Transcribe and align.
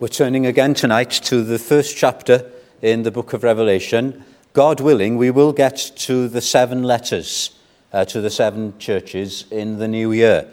We're 0.00 0.08
turning 0.08 0.46
again 0.46 0.72
tonight 0.72 1.10
to 1.24 1.44
the 1.44 1.58
first 1.58 1.94
chapter 1.94 2.50
in 2.80 3.02
the 3.02 3.10
book 3.10 3.34
of 3.34 3.42
Revelation. 3.42 4.24
God 4.54 4.80
willing, 4.80 5.18
we 5.18 5.30
will 5.30 5.52
get 5.52 5.76
to 5.96 6.26
the 6.26 6.40
seven 6.40 6.84
letters 6.84 7.50
uh, 7.92 8.06
to 8.06 8.22
the 8.22 8.30
seven 8.30 8.78
churches 8.78 9.44
in 9.50 9.76
the 9.76 9.86
new 9.86 10.12
year. 10.12 10.48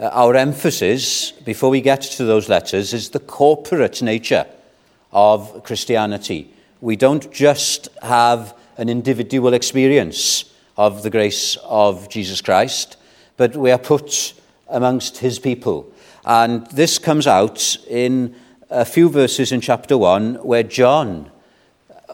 Uh, 0.00 0.08
our 0.08 0.34
emphasis, 0.34 1.30
before 1.30 1.70
we 1.70 1.80
get 1.80 2.02
to 2.02 2.24
those 2.24 2.48
letters, 2.48 2.92
is 2.92 3.10
the 3.10 3.20
corporate 3.20 4.02
nature 4.02 4.46
of 5.12 5.62
Christianity. 5.62 6.52
We 6.80 6.96
don't 6.96 7.30
just 7.30 7.86
have 8.02 8.52
an 8.78 8.88
individual 8.88 9.54
experience 9.54 10.52
of 10.76 11.04
the 11.04 11.10
grace 11.10 11.56
of 11.62 12.08
Jesus 12.08 12.40
Christ, 12.40 12.96
but 13.36 13.54
we 13.54 13.70
are 13.70 13.78
put 13.78 14.34
amongst 14.68 15.18
his 15.18 15.38
people. 15.38 15.88
And 16.24 16.66
this 16.72 16.98
comes 16.98 17.28
out 17.28 17.76
in 17.86 18.34
a 18.70 18.84
few 18.84 19.08
verses 19.08 19.50
in 19.50 19.60
chapter 19.60 19.96
1 19.96 20.36
where 20.36 20.62
John, 20.62 21.30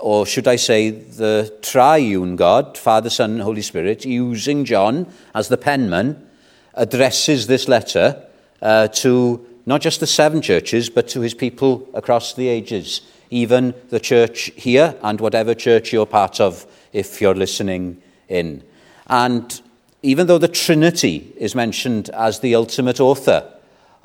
or 0.01 0.25
should 0.25 0.47
I 0.47 0.57
say 0.57 0.91
the 0.91 1.53
triune 1.63 2.37
God, 2.37 2.79
Father, 2.79 3.11
Son, 3.11 3.33
and 3.33 3.43
Holy 3.43 3.63
Spirit, 3.63 4.05
using 4.05 4.65
John 4.65 5.13
as 5.35 5.49
the 5.49 5.57
penman, 5.57 6.29
addresses 6.75 7.47
this 7.47 7.69
letter 7.69 8.25
uh, 8.63 8.89
to 8.89 9.45
not 9.67 9.81
just 9.81 10.01
the 10.01 10.07
seven 10.07 10.43
churches, 10.43 10.91
but 10.91 11.09
to 11.09 11.21
his 11.21 11.35
people 11.35 11.89
across 11.95 12.35
the 12.35 12.49
ages, 12.49 13.01
even 13.31 13.75
the 13.89 14.01
church 14.01 14.51
here 14.55 14.95
and 15.03 15.21
whatever 15.21 15.55
church 15.55 15.93
you're 15.93 16.07
part 16.07 16.41
of 16.41 16.67
if 16.93 17.21
you're 17.21 17.35
listening 17.35 18.01
in. 18.29 18.63
And 19.09 19.61
even 20.03 20.27
though 20.27 20.39
the 20.39 20.49
Trinity 20.49 21.33
is 21.37 21.55
mentioned 21.55 22.11
as 22.11 22.41
the 22.41 22.55
ultimate 22.55 23.01
author 23.01 23.51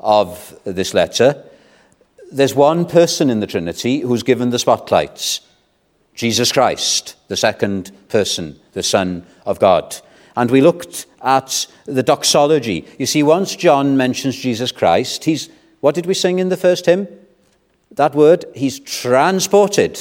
of 0.00 0.58
this 0.64 0.94
letter, 0.94 1.44
there's 2.30 2.54
one 2.54 2.86
person 2.86 3.30
in 3.30 3.40
the 3.40 3.46
Trinity 3.46 4.00
who's 4.00 4.22
given 4.22 4.50
the 4.50 4.58
spotlights 4.58 5.40
Jesus 6.14 6.52
Christ, 6.52 7.16
the 7.28 7.36
second 7.36 7.92
person, 8.08 8.60
the 8.72 8.82
Son 8.82 9.24
of 9.46 9.58
God. 9.58 9.96
And 10.36 10.50
we 10.50 10.60
looked 10.60 11.06
at 11.22 11.66
the 11.86 12.02
doxology. 12.02 12.84
You 12.98 13.06
see, 13.06 13.22
once 13.22 13.56
John 13.56 13.96
mentions 13.96 14.36
Jesus 14.36 14.70
Christ, 14.70 15.24
he's, 15.24 15.48
what 15.80 15.94
did 15.94 16.06
we 16.06 16.14
sing 16.14 16.38
in 16.38 16.50
the 16.50 16.58
first 16.58 16.84
hymn? 16.84 17.08
That 17.92 18.14
word, 18.14 18.44
he's 18.54 18.80
transported, 18.80 19.98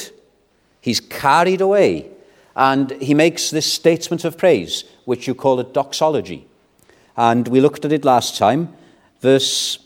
he's 0.81 0.99
carried 0.99 1.61
away. 1.61 2.09
And 2.55 2.91
he 3.01 3.13
makes 3.13 3.49
this 3.49 3.71
statement 3.71 4.25
of 4.25 4.37
praise, 4.37 4.83
which 5.05 5.25
you 5.25 5.33
call 5.33 5.59
a 5.59 5.63
doxology. 5.63 6.45
And 7.15 7.47
we 7.47 7.61
looked 7.61 7.85
at 7.85 7.93
it 7.93 8.03
last 8.03 8.37
time, 8.37 8.73
verse 9.21 9.79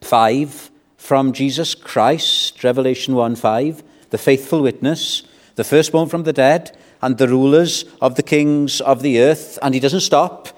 5 0.00 0.67
from 1.08 1.32
Jesus 1.32 1.74
Christ, 1.74 2.62
Revelation 2.62 3.14
1 3.14 3.34
5, 3.36 3.82
the 4.10 4.18
faithful 4.18 4.60
witness, 4.60 5.22
the 5.54 5.64
firstborn 5.64 6.06
from 6.06 6.24
the 6.24 6.34
dead, 6.34 6.76
and 7.00 7.16
the 7.16 7.28
rulers 7.28 7.86
of 8.02 8.16
the 8.16 8.22
kings 8.22 8.82
of 8.82 9.00
the 9.00 9.18
earth. 9.18 9.58
And 9.62 9.72
he 9.72 9.80
doesn't 9.80 10.02
stop, 10.02 10.48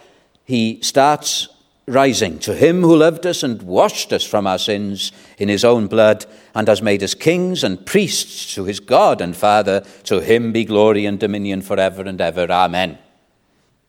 he 0.44 0.80
starts 0.82 1.46
rising. 1.86 2.40
To 2.40 2.52
him 2.56 2.82
who 2.82 2.96
loved 2.96 3.26
us 3.26 3.44
and 3.44 3.62
washed 3.62 4.12
us 4.12 4.24
from 4.24 4.48
our 4.48 4.58
sins 4.58 5.12
in 5.38 5.48
his 5.48 5.64
own 5.64 5.86
blood, 5.86 6.26
and 6.52 6.66
has 6.66 6.82
made 6.82 7.04
us 7.04 7.14
kings 7.14 7.62
and 7.62 7.86
priests 7.86 8.52
to 8.56 8.64
his 8.64 8.80
God 8.80 9.20
and 9.20 9.36
Father, 9.36 9.84
to 10.02 10.18
him 10.18 10.50
be 10.50 10.64
glory 10.64 11.06
and 11.06 11.20
dominion 11.20 11.62
forever 11.62 12.02
and 12.02 12.20
ever. 12.20 12.50
Amen. 12.50 12.98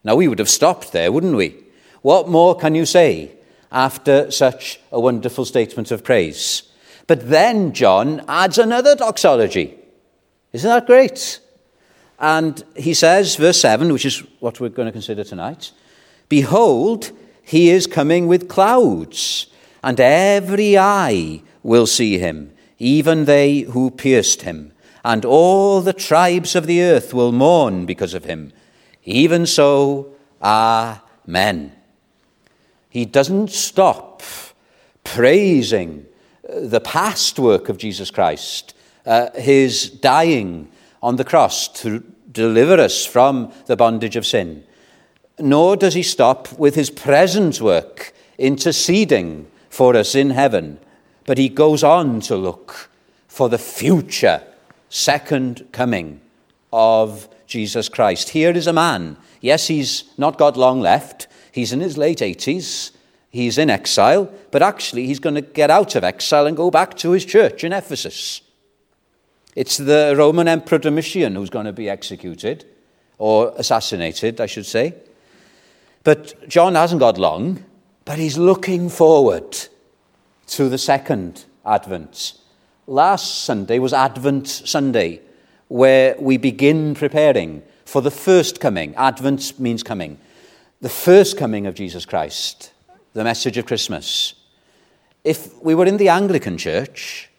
Now 0.03 0.15
we 0.15 0.27
would 0.27 0.37
have 0.37 0.47
stopped 0.47 0.91
there, 0.91 1.11
wouldn't 1.11 1.37
we? 1.37 1.55
What 2.03 2.29
more 2.29 2.55
can 2.55 2.75
you 2.75 2.85
say? 2.85 3.31
After 3.71 4.29
such 4.31 4.79
a 4.91 4.99
wonderful 4.99 5.45
statement 5.45 5.91
of 5.91 6.03
praise. 6.03 6.63
But 7.07 7.29
then 7.29 7.73
John 7.73 8.23
adds 8.27 8.57
another 8.57 8.95
doxology. 8.95 9.77
Isn't 10.53 10.69
that 10.69 10.85
great? 10.85 11.39
And 12.19 12.63
he 12.75 12.93
says, 12.93 13.35
verse 13.35 13.59
7, 13.59 13.91
which 13.91 14.05
is 14.05 14.19
what 14.39 14.59
we're 14.59 14.69
going 14.69 14.87
to 14.87 14.91
consider 14.91 15.23
tonight 15.23 15.71
Behold, 16.29 17.11
he 17.43 17.69
is 17.69 17.87
coming 17.87 18.27
with 18.27 18.47
clouds, 18.47 19.47
and 19.83 19.99
every 19.99 20.77
eye 20.77 21.41
will 21.63 21.87
see 21.87 22.17
him, 22.17 22.53
even 22.79 23.25
they 23.25 23.61
who 23.61 23.91
pierced 23.91 24.43
him, 24.43 24.71
and 25.03 25.25
all 25.25 25.81
the 25.81 25.91
tribes 25.91 26.55
of 26.55 26.67
the 26.67 26.81
earth 26.81 27.13
will 27.13 27.31
mourn 27.31 27.85
because 27.85 28.13
of 28.13 28.23
him. 28.23 28.53
Even 29.03 29.45
so, 29.45 30.13
Amen. 30.41 31.73
He 32.91 33.05
doesn't 33.05 33.49
stop 33.51 34.21
praising 35.05 36.05
uh, 36.47 36.59
the 36.67 36.81
past 36.81 37.39
work 37.39 37.69
of 37.69 37.77
Jesus 37.77 38.11
Christ, 38.11 38.75
uh, 39.05 39.31
his 39.31 39.89
dying 39.89 40.69
on 41.01 41.15
the 41.15 41.23
cross 41.23 41.69
to 41.81 42.03
deliver 42.31 42.79
us 42.79 43.05
from 43.05 43.51
the 43.65 43.77
bondage 43.77 44.17
of 44.17 44.25
sin. 44.25 44.65
Nor 45.39 45.77
does 45.77 45.93
he 45.93 46.03
stop 46.03 46.51
with 46.59 46.75
his 46.75 46.89
present 46.89 47.61
work 47.61 48.13
interceding 48.37 49.49
for 49.69 49.95
us 49.95 50.13
in 50.13 50.31
heaven, 50.31 50.77
but 51.25 51.37
he 51.37 51.47
goes 51.47 51.83
on 51.83 52.19
to 52.19 52.35
look 52.35 52.89
for 53.29 53.47
the 53.47 53.57
future 53.57 54.43
second 54.89 55.65
coming 55.71 56.19
of 56.73 57.29
Jesus 57.47 57.87
Christ. 57.87 58.29
Here 58.29 58.51
is 58.51 58.67
a 58.67 58.73
man. 58.73 59.15
Yes, 59.39 59.67
he's 59.67 60.03
not 60.17 60.37
got 60.37 60.57
long 60.57 60.81
left. 60.81 61.27
He's 61.51 61.73
in 61.73 61.81
his 61.81 61.97
late 61.97 62.19
80s. 62.19 62.91
He's 63.29 63.57
in 63.57 63.69
exile, 63.69 64.31
but 64.51 64.61
actually 64.61 65.05
he's 65.05 65.19
going 65.19 65.35
to 65.35 65.41
get 65.41 65.69
out 65.69 65.95
of 65.95 66.03
exile 66.03 66.47
and 66.47 66.57
go 66.57 66.69
back 66.69 66.97
to 66.97 67.11
his 67.11 67.25
church 67.25 67.63
in 67.63 67.71
Ephesus. 67.71 68.41
It's 69.55 69.77
the 69.77 70.15
Roman 70.17 70.47
Emperor 70.47 70.79
Domitian 70.79 71.35
who's 71.35 71.49
going 71.49 71.65
to 71.65 71.73
be 71.73 71.89
executed, 71.89 72.65
or 73.17 73.53
assassinated, 73.57 74.41
I 74.41 74.47
should 74.47 74.65
say. 74.65 74.95
But 76.03 76.49
John 76.49 76.75
hasn't 76.75 76.99
got 76.99 77.17
long, 77.17 77.63
but 78.03 78.17
he's 78.17 78.37
looking 78.37 78.89
forward 78.89 79.57
to 80.47 80.67
the 80.67 80.77
second 80.77 81.45
Advent. 81.65 82.33
Last 82.87 83.43
Sunday 83.43 83.79
was 83.79 83.93
Advent 83.93 84.47
Sunday, 84.47 85.21
where 85.67 86.15
we 86.19 86.35
begin 86.37 86.95
preparing 86.95 87.61
for 87.85 88.01
the 88.01 88.11
first 88.11 88.59
coming. 88.59 88.93
Advent 88.95 89.57
means 89.59 89.83
coming 89.83 90.17
the 90.81 90.89
first 90.89 91.37
coming 91.37 91.67
of 91.67 91.75
Jesus 91.75 92.05
Christ, 92.05 92.73
the 93.13 93.23
message 93.23 93.55
of 93.57 93.67
Christmas. 93.67 94.33
If 95.23 95.61
we 95.61 95.75
were 95.75 95.85
in 95.85 95.97
the 95.97 96.09
Anglican 96.09 96.57
Church, 96.57 97.29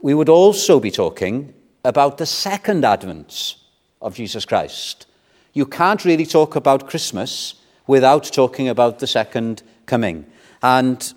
we 0.00 0.14
would 0.14 0.30
also 0.30 0.80
be 0.80 0.90
talking 0.90 1.52
about 1.84 2.16
the 2.16 2.24
second 2.24 2.82
advent 2.82 3.56
of 4.00 4.14
Jesus 4.14 4.46
Christ. 4.46 5.06
You 5.52 5.66
can't 5.66 6.02
really 6.06 6.24
talk 6.24 6.56
about 6.56 6.88
Christmas 6.88 7.56
without 7.86 8.24
talking 8.24 8.68
about 8.68 9.00
the 9.00 9.06
second 9.06 9.62
coming. 9.84 10.24
And 10.62 11.12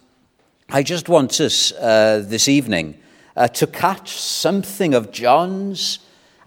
I 0.70 0.84
just 0.84 1.08
want 1.08 1.40
us 1.40 1.72
uh, 1.72 2.22
this 2.26 2.50
evening 2.50 3.00
uh, 3.38 3.48
to 3.48 3.66
catch 3.66 4.12
something 4.12 4.94
of 4.94 5.14
John's 5.14 6.00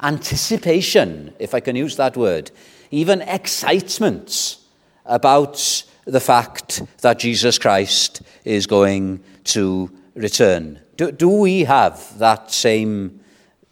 anticipation, 0.02 1.32
if 1.38 1.54
I 1.54 1.60
can 1.60 1.76
use 1.76 1.96
that 1.96 2.14
word, 2.14 2.50
even 2.90 3.22
excitement 3.22 4.58
about 5.06 5.84
the 6.04 6.20
fact 6.20 6.82
that 7.00 7.18
Jesus 7.18 7.58
Christ 7.58 8.22
is 8.44 8.66
going 8.66 9.22
to 9.44 9.90
return. 10.14 10.80
Do, 10.96 11.10
do 11.10 11.28
we 11.28 11.64
have 11.64 12.18
that 12.18 12.50
same 12.50 13.20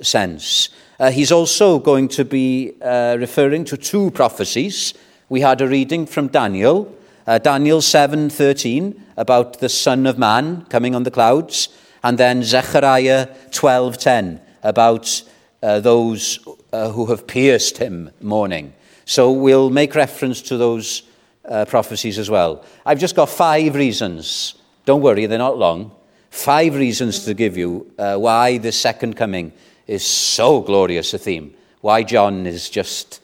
sense? 0.01 0.71
Uh, 0.99 1.11
he's 1.11 1.33
also 1.33 1.79
going 1.79 2.09
to 2.09 2.25
be 2.25 2.75
uh, 2.83 3.17
referring 3.19 3.65
to 3.65 3.77
two 3.77 4.11
prophecies. 4.11 4.95
We 5.29 5.41
had 5.41 5.61
a 5.61 5.69
reading 5.69 6.07
from 6.07 6.29
Daniel, 6.29 6.95
uh, 7.27 7.39
Daniel 7.39 7.81
7:13 7.81 9.01
about 9.17 9.61
the 9.61 9.69
Son 9.69 10.07
of 10.07 10.19
Man 10.19 10.67
coming 10.69 10.95
on 10.95 11.05
the 11.05 11.11
clouds, 11.11 11.69
and 12.03 12.19
then 12.19 12.43
Zechariah 12.43 13.29
12:10 13.51 14.41
about 14.63 15.23
uh, 15.63 15.81
those 15.81 16.41
uh, 16.73 16.91
who 16.91 17.07
have 17.07 17.27
pierced 17.27 17.79
him 17.79 18.11
mourning. 18.21 18.73
So 19.05 19.31
we'll 19.31 19.71
make 19.71 19.95
reference 19.95 20.43
to 20.43 20.57
those 20.57 21.03
uh, 21.51 21.65
prophecies 21.67 22.19
as 22.19 22.31
well. 22.31 22.65
I've 22.87 22.99
just 22.99 23.17
got 23.17 23.29
five 23.29 23.75
reasons. 23.75 24.55
Don't 24.87 25.03
worry, 25.03 25.27
they're 25.27 25.39
not 25.39 25.59
long. 25.59 25.93
Five 26.31 26.77
reasons 26.77 27.25
to 27.25 27.35
give 27.35 27.57
you 27.57 27.93
uh, 27.99 28.17
why 28.17 28.59
the 28.59 28.73
second 28.73 29.17
coming 29.17 29.53
is 29.87 30.07
so 30.07 30.61
glorious 30.61 31.13
a 31.13 31.19
theme. 31.19 31.53
Why 31.81 32.05
John 32.05 32.47
is 32.47 32.71
just 32.71 33.21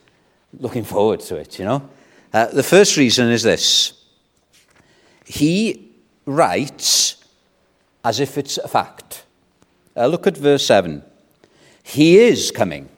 looking 0.58 0.84
forward 0.84 1.20
to 1.20 1.36
it, 1.36 1.58
you 1.58 1.64
know? 1.64 1.88
Uh, 2.32 2.46
the 2.46 2.62
first 2.62 2.96
reason 2.96 3.30
is 3.30 3.42
this 3.42 3.92
he 5.24 5.92
writes 6.24 7.24
as 8.04 8.20
if 8.20 8.38
it's 8.38 8.58
a 8.58 8.68
fact. 8.68 9.24
Uh, 9.96 10.06
look 10.06 10.26
at 10.26 10.36
verse 10.36 10.66
7. 10.66 11.02
He 11.82 12.18
is 12.18 12.50
coming. 12.50 12.88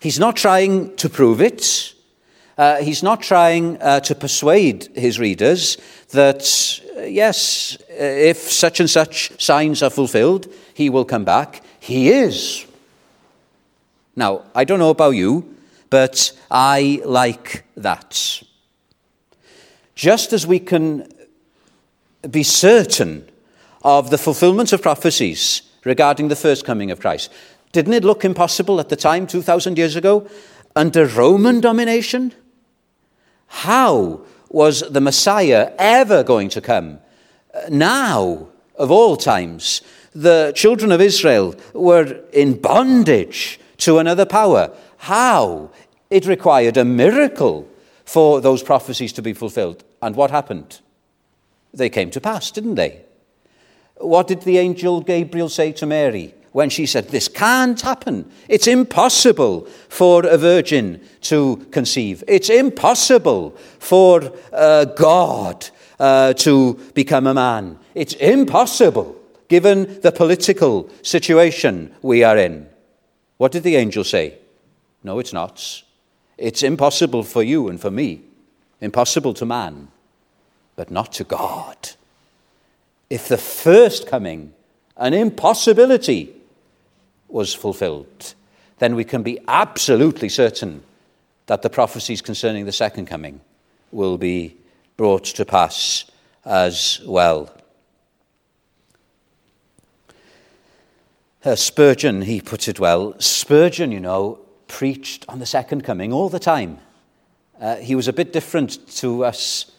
He's 0.00 0.18
not 0.18 0.36
trying 0.36 0.96
to 0.96 1.08
prove 1.08 1.40
it. 1.40 1.94
Uh, 2.58 2.76
he's 2.82 3.02
not 3.02 3.22
trying 3.22 3.80
uh, 3.80 4.00
to 4.00 4.14
persuade 4.14 4.88
his 4.94 5.18
readers 5.18 5.78
that, 6.10 6.80
uh, 6.96 7.02
yes, 7.02 7.78
uh, 7.90 7.94
if 7.98 8.36
such 8.36 8.80
and 8.80 8.90
such 8.90 9.32
signs 9.40 9.82
are 9.82 9.90
fulfilled, 9.90 10.52
he 10.74 10.90
will 10.90 11.04
come 11.04 11.24
back. 11.24 11.62
He 11.80 12.10
is. 12.10 12.66
Now, 14.14 14.42
I 14.54 14.64
don't 14.64 14.78
know 14.78 14.90
about 14.90 15.10
you, 15.10 15.56
but 15.88 16.32
I 16.50 17.00
like 17.04 17.64
that. 17.76 18.42
Just 19.94 20.32
as 20.32 20.46
we 20.46 20.58
can 20.58 21.10
be 22.30 22.42
certain 22.42 23.28
of 23.82 24.10
the 24.10 24.18
fulfillment 24.18 24.72
of 24.72 24.82
prophecies 24.82 25.62
regarding 25.84 26.28
the 26.28 26.36
first 26.36 26.64
coming 26.64 26.90
of 26.90 27.00
Christ, 27.00 27.32
didn't 27.72 27.94
it 27.94 28.04
look 28.04 28.24
impossible 28.24 28.78
at 28.80 28.90
the 28.90 28.96
time, 28.96 29.26
2,000 29.26 29.78
years 29.78 29.96
ago, 29.96 30.28
under 30.76 31.06
Roman 31.06 31.60
domination? 31.60 32.34
How 33.52 34.22
was 34.48 34.80
the 34.80 35.00
Messiah 35.00 35.72
ever 35.78 36.24
going 36.24 36.48
to 36.48 36.60
come? 36.60 36.98
Now, 37.68 38.48
of 38.76 38.90
all 38.90 39.16
times, 39.16 39.82
the 40.14 40.52
children 40.56 40.90
of 40.90 41.02
Israel 41.02 41.54
were 41.74 42.22
in 42.32 42.60
bondage 42.60 43.60
to 43.76 43.98
another 43.98 44.24
power. 44.24 44.74
How? 44.96 45.70
It 46.10 46.26
required 46.26 46.78
a 46.78 46.84
miracle 46.84 47.68
for 48.06 48.40
those 48.40 48.62
prophecies 48.62 49.12
to 49.12 49.22
be 49.22 49.34
fulfilled. 49.34 49.84
And 50.00 50.16
what 50.16 50.30
happened? 50.30 50.80
They 51.74 51.90
came 51.90 52.10
to 52.10 52.20
pass, 52.20 52.50
didn't 52.50 52.76
they? 52.76 53.02
What 53.98 54.28
did 54.28 54.42
the 54.42 54.58
angel 54.58 55.02
Gabriel 55.02 55.50
say 55.50 55.72
to 55.72 55.86
Mary 55.86 56.34
when 56.52 56.70
she 56.70 56.86
said, 56.86 57.08
This 57.08 57.28
can't 57.28 57.80
happen? 57.80 58.30
It's 58.48 58.66
impossible 58.66 59.66
for 59.88 60.24
a 60.26 60.36
virgin 60.36 61.00
to 61.22 61.56
conceive. 61.70 62.22
It's 62.28 62.50
impossible 62.50 63.56
for 63.78 64.32
uh, 64.52 64.84
God 64.84 65.68
uh, 65.98 66.34
to 66.34 66.74
become 66.94 67.26
a 67.26 67.34
man. 67.34 67.78
It's 67.94 68.14
impossible 68.14 69.16
given 69.48 70.00
the 70.00 70.12
political 70.12 70.88
situation 71.02 71.94
we 72.00 72.22
are 72.24 72.36
in. 72.36 72.68
What 73.36 73.52
did 73.52 73.64
the 73.64 73.76
angel 73.76 74.04
say? 74.04 74.38
No, 75.04 75.18
it's 75.18 75.32
not. 75.32 75.82
It's 76.38 76.62
impossible 76.62 77.22
for 77.22 77.42
you 77.42 77.68
and 77.68 77.80
for 77.80 77.90
me, 77.90 78.22
impossible 78.80 79.34
to 79.34 79.46
man, 79.46 79.88
but 80.76 80.90
not 80.90 81.12
to 81.14 81.24
God. 81.24 81.90
If 83.10 83.28
the 83.28 83.36
first 83.36 84.06
coming, 84.06 84.54
an 84.96 85.12
impossibility, 85.12 86.34
was 87.32 87.54
fulfilled, 87.54 88.34
then 88.78 88.94
we 88.94 89.04
can 89.04 89.22
be 89.22 89.38
absolutely 89.48 90.28
certain 90.28 90.82
that 91.46 91.62
the 91.62 91.70
prophecies 91.70 92.22
concerning 92.22 92.66
the 92.66 92.72
second 92.72 93.06
coming 93.06 93.40
will 93.90 94.18
be 94.18 94.56
brought 94.96 95.24
to 95.24 95.44
pass 95.44 96.04
as 96.44 97.00
well. 97.06 97.50
Uh, 101.44 101.56
Spurgeon, 101.56 102.22
he 102.22 102.40
put 102.40 102.68
it 102.68 102.78
well. 102.78 103.18
Spurgeon, 103.18 103.90
you 103.90 103.98
know, 103.98 104.38
preached 104.68 105.24
on 105.28 105.40
the 105.40 105.46
second 105.46 105.82
coming 105.82 106.12
all 106.12 106.28
the 106.28 106.38
time. 106.38 106.78
Uh, 107.60 107.76
he 107.76 107.94
was 107.94 108.06
a 108.06 108.12
bit 108.12 108.32
different 108.32 108.86
to 108.88 109.24
us 109.24 109.72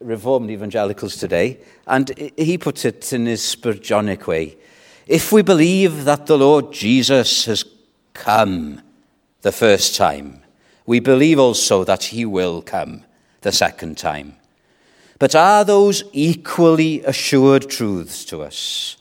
Reformed 0.00 0.48
evangelicals 0.50 1.16
today, 1.16 1.58
and 1.88 2.32
he 2.36 2.56
put 2.56 2.84
it 2.84 3.12
in 3.12 3.26
his 3.26 3.42
Spurgeonic 3.42 4.28
way. 4.28 4.56
If 5.08 5.32
we 5.32 5.40
believe 5.40 6.04
that 6.04 6.26
the 6.26 6.36
Lord 6.36 6.70
Jesus 6.70 7.46
has 7.46 7.64
come 8.12 8.82
the 9.40 9.52
first 9.52 9.96
time, 9.96 10.42
we 10.84 11.00
believe 11.00 11.38
also 11.38 11.82
that 11.84 12.04
he 12.04 12.26
will 12.26 12.60
come 12.60 13.04
the 13.40 13.50
second 13.50 13.96
time. 13.96 14.36
But 15.18 15.34
are 15.34 15.64
those 15.64 16.04
equally 16.12 17.02
assured 17.04 17.70
truths 17.70 18.22
to 18.26 18.42
us? 18.42 18.98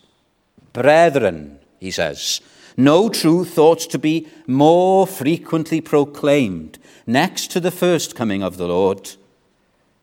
Brethren, 0.71 1.59
he 1.77 1.91
says. 1.91 2.39
No 2.77 3.09
truth 3.09 3.57
ought 3.57 3.81
to 3.89 3.99
be 3.99 4.27
more 4.47 5.05
frequently 5.07 5.81
proclaimed 5.81 6.79
next 7.05 7.51
to 7.51 7.59
the 7.59 7.71
first 7.71 8.15
coming 8.15 8.41
of 8.41 8.55
the 8.55 8.67
Lord 8.67 9.11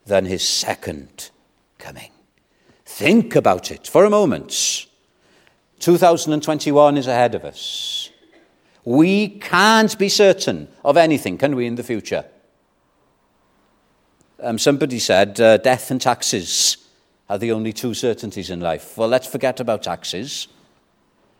than 0.04 0.26
his 0.26 0.46
second 0.46 1.30
coming. 1.78 2.10
Think 2.84 3.34
about 3.34 3.70
it 3.70 3.86
for 3.86 4.04
a 4.04 4.10
moment. 4.10 4.86
2021 5.84 6.96
is 6.96 7.06
ahead 7.06 7.34
of 7.34 7.44
us. 7.44 8.08
We 8.86 9.28
can't 9.28 9.98
be 9.98 10.08
certain 10.08 10.66
of 10.82 10.96
anything, 10.96 11.36
can 11.36 11.54
we, 11.54 11.66
in 11.66 11.74
the 11.74 11.82
future? 11.82 12.24
Um, 14.42 14.58
somebody 14.58 14.98
said 14.98 15.38
uh, 15.38 15.58
death 15.58 15.90
and 15.90 16.00
taxes 16.00 16.78
are 17.28 17.36
the 17.36 17.52
only 17.52 17.74
two 17.74 17.92
certainties 17.92 18.48
in 18.48 18.60
life. 18.60 18.96
Well, 18.96 19.08
let's 19.08 19.26
forget 19.26 19.60
about 19.60 19.82
taxes. 19.82 20.48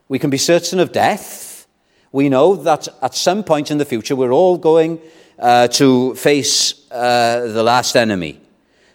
We 0.09 0.19
can 0.19 0.29
be 0.29 0.37
certain 0.37 0.79
of 0.79 0.93
death. 0.93 1.67
We 2.13 2.29
know 2.29 2.55
that 2.55 2.87
at 3.01 3.15
some 3.15 3.45
point 3.45 3.71
in 3.71 3.79
the 3.79 3.87
future 3.87 4.15
we're 4.15 4.33
all 4.35 4.59
going 4.59 5.01
uh, 5.39 5.69
to 5.69 6.15
face 6.17 6.91
uh, 6.91 7.47
the 7.47 7.63
last 7.63 7.97
enemy. 7.97 8.43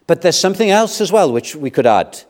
But 0.06 0.22
there's 0.22 0.40
something 0.40 0.70
else 0.70 1.02
as 1.02 1.12
well 1.12 1.34
which 1.34 1.56
we 1.56 1.72
could 1.72 1.88
add. 1.88 2.22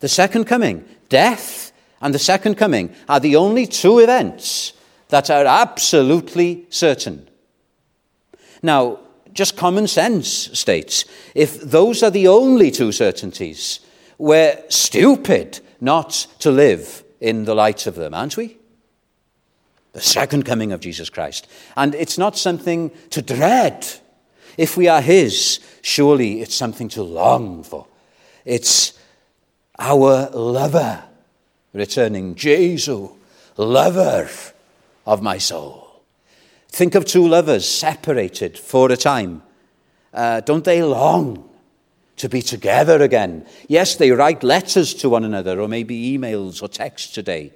The 0.00 0.08
second 0.08 0.44
coming, 0.44 0.84
death 1.08 1.71
and 2.02 2.12
the 2.12 2.18
second 2.18 2.56
coming 2.56 2.94
are 3.08 3.20
the 3.20 3.36
only 3.36 3.66
two 3.66 4.00
events 4.00 4.72
that 5.08 5.30
are 5.30 5.46
absolutely 5.46 6.66
certain. 6.68 7.28
Now, 8.62 8.98
just 9.32 9.56
common 9.56 9.86
sense 9.86 10.28
states 10.28 11.04
if 11.34 11.60
those 11.60 12.02
are 12.02 12.10
the 12.10 12.28
only 12.28 12.70
two 12.70 12.92
certainties, 12.92 13.80
we're 14.18 14.62
stupid 14.68 15.60
not 15.80 16.26
to 16.40 16.50
live 16.50 17.04
in 17.20 17.44
the 17.44 17.54
light 17.54 17.86
of 17.86 17.94
them, 17.94 18.14
aren't 18.14 18.36
we? 18.36 18.58
The 19.92 20.00
second 20.00 20.44
coming 20.44 20.72
of 20.72 20.80
Jesus 20.80 21.08
Christ. 21.08 21.46
And 21.76 21.94
it's 21.94 22.18
not 22.18 22.36
something 22.36 22.90
to 23.10 23.22
dread. 23.22 23.86
If 24.58 24.76
we 24.76 24.88
are 24.88 25.00
His, 25.00 25.60
surely 25.82 26.40
it's 26.40 26.54
something 26.54 26.88
to 26.90 27.02
long 27.02 27.62
for. 27.62 27.86
It's 28.44 28.98
our 29.78 30.30
lover 30.30 31.04
returning, 31.72 32.34
Jesu, 32.34 33.10
lover 33.56 34.28
of 35.06 35.22
my 35.22 35.38
soul. 35.38 36.02
Think 36.68 36.94
of 36.94 37.04
two 37.04 37.26
lovers 37.26 37.68
separated 37.68 38.58
for 38.58 38.90
a 38.90 38.96
time. 38.96 39.42
Uh, 40.12 40.40
don't 40.40 40.64
they 40.64 40.82
long 40.82 41.48
to 42.16 42.28
be 42.28 42.42
together 42.42 43.02
again. 43.02 43.46
Yes, 43.68 43.96
they 43.96 44.10
write 44.10 44.42
letters 44.42 44.94
to 44.94 45.08
one 45.08 45.24
another, 45.24 45.60
or 45.60 45.68
maybe 45.68 46.16
emails 46.16 46.62
or 46.62 46.68
texts 46.68 47.12
today, 47.12 47.52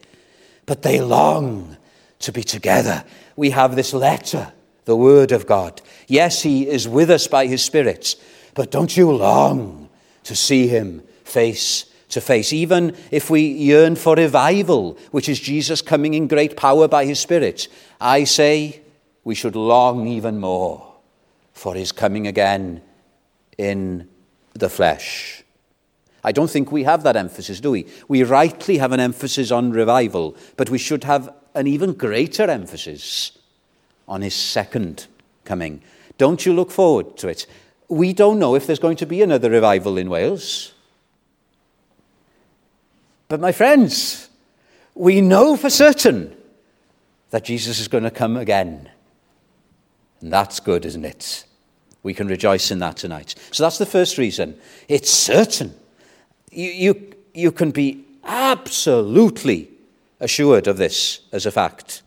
but 0.64 0.82
they 0.82 1.00
long 1.00 1.76
to 2.20 2.32
be 2.32 2.42
together. 2.42 3.04
We 3.36 3.50
have 3.50 3.76
this 3.76 3.92
letter, 3.92 4.52
the 4.84 4.96
Word 4.96 5.32
of 5.32 5.46
God. 5.46 5.82
Yes, 6.08 6.42
He 6.42 6.66
is 6.68 6.88
with 6.88 7.10
us 7.10 7.26
by 7.26 7.46
His 7.46 7.62
Spirit, 7.62 8.16
but 8.54 8.70
don't 8.70 8.96
you 8.96 9.12
long 9.12 9.88
to 10.24 10.34
see 10.34 10.66
Him 10.66 11.02
face 11.24 11.84
to 12.08 12.20
face, 12.20 12.52
even 12.52 12.96
if 13.10 13.30
we 13.30 13.42
yearn 13.42 13.96
for 13.96 14.14
revival, 14.14 14.96
which 15.10 15.28
is 15.28 15.40
Jesus 15.40 15.82
coming 15.82 16.14
in 16.14 16.28
great 16.28 16.56
power 16.56 16.88
by 16.88 17.04
His 17.04 17.18
Spirit? 17.20 17.68
I 18.00 18.24
say 18.24 18.82
we 19.24 19.34
should 19.34 19.56
long 19.56 20.06
even 20.06 20.38
more 20.38 20.94
for 21.52 21.74
His 21.74 21.92
coming 21.92 22.26
again 22.26 22.82
in 23.58 24.08
the 24.54 24.68
flesh. 24.68 25.42
I 26.22 26.32
don't 26.32 26.50
think 26.50 26.72
we 26.72 26.82
have 26.82 27.04
that 27.04 27.16
emphasis, 27.16 27.60
do 27.60 27.70
we? 27.70 27.86
We 28.08 28.24
rightly 28.24 28.78
have 28.78 28.92
an 28.92 28.98
emphasis 28.98 29.52
on 29.52 29.70
revival, 29.70 30.36
but 30.56 30.70
we 30.70 30.78
should 30.78 31.04
have 31.04 31.32
an 31.54 31.66
even 31.66 31.92
greater 31.92 32.50
emphasis 32.50 33.38
on 34.08 34.22
his 34.22 34.34
second 34.34 35.06
coming. 35.44 35.82
Don't 36.18 36.44
you 36.44 36.52
look 36.52 36.70
forward 36.70 37.16
to 37.18 37.28
it? 37.28 37.46
We 37.88 38.12
don't 38.12 38.38
know 38.38 38.56
if 38.56 38.66
there's 38.66 38.80
going 38.80 38.96
to 38.96 39.06
be 39.06 39.22
another 39.22 39.50
revival 39.50 39.96
in 39.96 40.10
Wales. 40.10 40.72
But, 43.28 43.40
my 43.40 43.52
friends, 43.52 44.28
we 44.94 45.20
know 45.20 45.56
for 45.56 45.70
certain 45.70 46.36
that 47.30 47.44
Jesus 47.44 47.80
is 47.80 47.88
going 47.88 48.04
to 48.04 48.10
come 48.10 48.36
again. 48.36 48.90
And 50.20 50.32
that's 50.32 50.60
good, 50.60 50.84
isn't 50.84 51.04
it? 51.04 51.44
We 52.02 52.14
can 52.14 52.28
rejoice 52.28 52.70
in 52.70 52.78
that 52.78 52.96
tonight. 52.96 53.34
So 53.50 53.64
that's 53.64 53.78
the 53.78 53.86
first 53.86 54.16
reason. 54.16 54.58
It's 54.88 55.10
certain. 55.10 55.74
You, 56.50 56.70
you, 56.70 57.14
you 57.34 57.52
can 57.52 57.72
be 57.72 58.04
absolutely 58.24 59.70
assured 60.20 60.66
of 60.66 60.76
this 60.78 61.20
as 61.32 61.46
a 61.46 61.50
fact. 61.50 62.02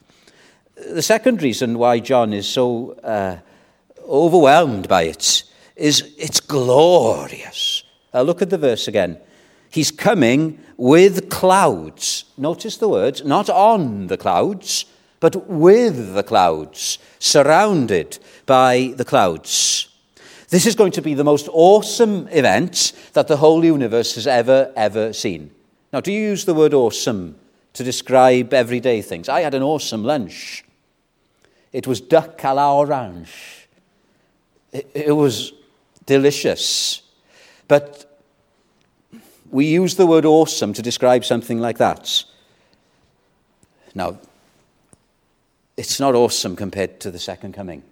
The 0.76 1.02
second 1.02 1.42
reason 1.42 1.78
why 1.78 2.00
John 2.00 2.34
is 2.34 2.48
so 2.48 2.94
uh, 3.04 3.38
overwhelmed 4.08 4.88
by 4.88 5.04
it 5.04 5.44
is 5.76 6.14
it's 6.18 6.40
glorious. 6.40 7.84
Uh, 8.14 8.22
look 8.22 8.42
at 8.42 8.50
the 8.50 8.58
verse 8.58 8.88
again. 8.88 9.18
He's 9.70 9.92
coming 9.92 10.60
with 10.78 11.30
clouds. 11.30 12.26
Notice 12.38 12.78
the 12.78 12.90
words, 12.90 13.24
not 13.24 13.50
on 13.50 14.08
the 14.08 14.18
clouds, 14.18 14.86
but 15.20 15.48
with 15.48 16.14
the 16.14 16.24
clouds, 16.24 16.98
surrounded 17.20 18.20
by 18.46 18.94
the 18.96 19.06
clouds. 19.06 19.88
This 20.50 20.66
is 20.66 20.76
going 20.76 20.94
to 20.94 21.02
be 21.02 21.14
the 21.14 21.24
most 21.24 21.48
awesome 21.52 22.28
event 22.32 22.94
that 23.14 23.28
the 23.28 23.38
whole 23.38 23.64
universe 23.64 24.16
has 24.16 24.26
ever, 24.26 24.74
ever 24.76 25.14
seen. 25.14 25.52
Now, 25.94 26.02
do 26.02 26.12
you 26.12 26.22
use 26.22 26.46
the 26.46 26.56
word 26.56 26.74
awesome 26.74 27.36
to 27.74 27.84
describe 27.84 28.54
everyday 28.54 29.02
things? 29.02 29.30
I 29.30 29.42
had 29.42 29.54
an 29.54 29.62
awesome 29.62 30.04
lunch. 30.04 30.64
It 31.72 31.86
was 31.86 32.02
duck 32.02 32.40
à 32.40 32.56
la 32.56 32.76
orange. 32.76 33.68
It, 34.72 34.90
it 34.96 35.12
was 35.12 35.54
delicious. 36.06 37.04
But 37.68 38.09
we 39.52 39.66
use 39.66 39.96
the 39.96 40.06
word 40.06 40.26
awesome 40.26 40.74
to 40.74 40.82
describe 40.82 41.26
something 41.26 41.60
like 41.60 41.78
that. 41.78 42.24
Now, 43.96 44.20
it's 45.78 46.00
not 46.00 46.16
awesome 46.16 46.56
compared 46.56 47.00
to 47.02 47.12
the 47.12 47.20
second 47.20 47.54
coming. 47.54 47.84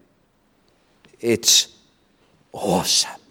It's 1.19 1.69
awesome. 2.51 3.21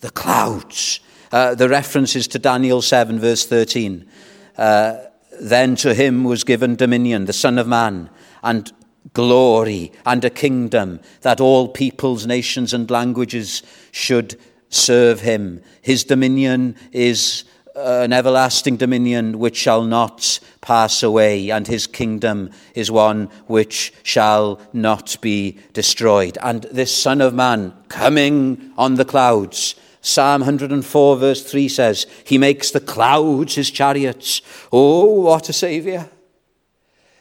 The 0.00 0.10
clouds. 0.10 1.00
Uh, 1.30 1.54
the 1.54 1.68
references 1.68 2.26
to 2.28 2.38
Daniel 2.38 2.80
7, 2.80 3.18
verse 3.18 3.46
13. 3.46 4.08
Uh, 4.56 4.96
then 5.40 5.76
to 5.76 5.94
him 5.94 6.24
was 6.24 6.44
given 6.44 6.76
dominion, 6.76 7.26
the 7.26 7.32
Son 7.32 7.58
of 7.58 7.68
Man, 7.68 8.10
and 8.42 8.72
glory, 9.12 9.92
and 10.04 10.24
a 10.24 10.30
kingdom, 10.30 11.00
that 11.20 11.40
all 11.40 11.68
peoples, 11.68 12.26
nations, 12.26 12.74
and 12.74 12.90
languages 12.90 13.62
should 13.92 14.36
serve 14.68 15.20
him. 15.20 15.62
His 15.82 16.04
dominion 16.04 16.76
is 16.92 17.44
uh, 17.76 18.00
an 18.02 18.12
everlasting 18.12 18.76
dominion 18.76 19.38
which 19.38 19.56
shall 19.56 19.84
not 19.84 20.40
pass 20.60 21.02
away, 21.02 21.50
and 21.50 21.66
his 21.66 21.86
kingdom 21.86 22.50
is 22.74 22.90
one 22.90 23.26
which 23.46 23.92
shall 24.02 24.60
not 24.72 25.16
be 25.20 25.58
destroyed. 25.72 26.36
And 26.42 26.64
this 26.64 26.94
Son 26.94 27.20
of 27.20 27.34
Man 27.34 27.72
coming 27.88 28.72
on 28.76 28.94
the 28.94 29.04
clouds. 29.04 29.76
Psalm 30.00 30.40
104, 30.40 31.16
verse 31.16 31.42
3 31.48 31.68
says, 31.68 32.06
He 32.24 32.38
makes 32.38 32.70
the 32.70 32.80
clouds 32.80 33.54
his 33.54 33.70
chariots. 33.70 34.42
Oh, 34.72 35.22
what 35.22 35.48
a 35.48 35.52
Saviour! 35.52 36.08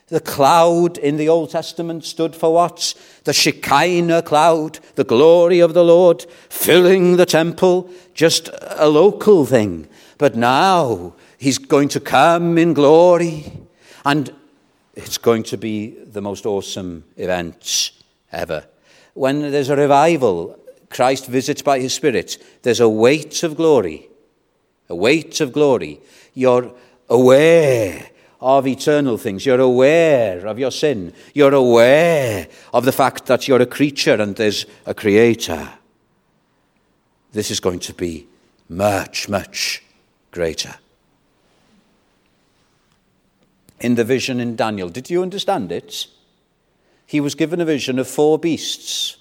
The 0.07 0.19
cloud 0.21 0.97
in 0.97 1.17
the 1.17 1.27
Old 1.27 1.49
Testament 1.49 2.05
stood 2.05 2.33
for 2.33 2.53
what? 2.53 2.93
The 3.25 3.33
Shekinah 3.33 4.21
cloud, 4.21 4.79
the 4.95 5.03
glory 5.03 5.59
of 5.59 5.73
the 5.73 5.83
Lord, 5.83 6.25
filling 6.49 7.17
the 7.17 7.25
temple, 7.25 7.89
just 8.13 8.49
a 8.61 8.87
local 8.87 9.45
thing. 9.45 9.89
But 10.17 10.35
now 10.35 11.13
he's 11.37 11.57
going 11.57 11.89
to 11.89 11.99
come 11.99 12.57
in 12.57 12.73
glory, 12.73 13.51
and 14.05 14.33
it's 14.95 15.17
going 15.17 15.43
to 15.43 15.57
be 15.57 15.89
the 15.89 16.21
most 16.21 16.45
awesome 16.45 17.03
event 17.17 17.91
ever. 18.31 18.65
When 19.13 19.51
there's 19.51 19.69
a 19.69 19.75
revival, 19.75 20.57
Christ 20.89 21.27
visits 21.27 21.61
by 21.61 21.79
his 21.81 21.93
Spirit, 21.93 22.37
there's 22.61 22.79
a 22.79 22.87
weight 22.87 23.43
of 23.43 23.57
glory. 23.57 24.07
A 24.87 24.95
weight 24.95 25.41
of 25.41 25.51
glory. 25.51 25.99
You're 26.33 26.71
aware 27.09 28.09
of 28.39 28.67
eternal 28.67 29.17
things. 29.17 29.45
You're 29.45 29.59
aware 29.59 30.45
of 30.45 30.59
your 30.59 30.71
sin. 30.71 31.13
You're 31.33 31.53
aware 31.53 32.47
of 32.73 32.85
the 32.85 32.91
fact 32.91 33.25
that 33.25 33.47
you're 33.47 33.61
a 33.61 33.65
creature 33.65 34.13
and 34.13 34.35
there's 34.35 34.65
a 34.85 34.93
creator. 34.93 35.69
This 37.31 37.51
is 37.51 37.59
going 37.59 37.79
to 37.79 37.93
be 37.93 38.27
much, 38.69 39.27
much 39.27 39.83
greater. 40.31 40.75
In 43.79 43.95
the 43.95 44.03
vision 44.03 44.39
in 44.39 44.55
Daniel, 44.55 44.89
did 44.89 45.09
you 45.09 45.21
understand 45.21 45.71
it? 45.71 46.07
He 47.05 47.19
was 47.19 47.35
given 47.35 47.61
a 47.61 47.65
vision 47.65 47.99
of 47.99 48.07
four 48.07 48.37
beasts. 48.39 49.17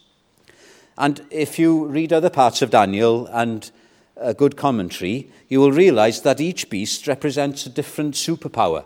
And 0.98 1.24
if 1.30 1.58
you 1.58 1.86
read 1.86 2.12
other 2.12 2.30
parts 2.30 2.62
of 2.62 2.70
Daniel 2.70 3.26
and 3.26 3.70
a 4.16 4.32
good 4.32 4.56
commentary, 4.56 5.30
you 5.48 5.60
will 5.60 5.72
realize 5.72 6.22
that 6.22 6.40
each 6.40 6.70
beast 6.70 7.06
represents 7.06 7.66
a 7.66 7.70
different 7.70 8.14
superpower. 8.14 8.84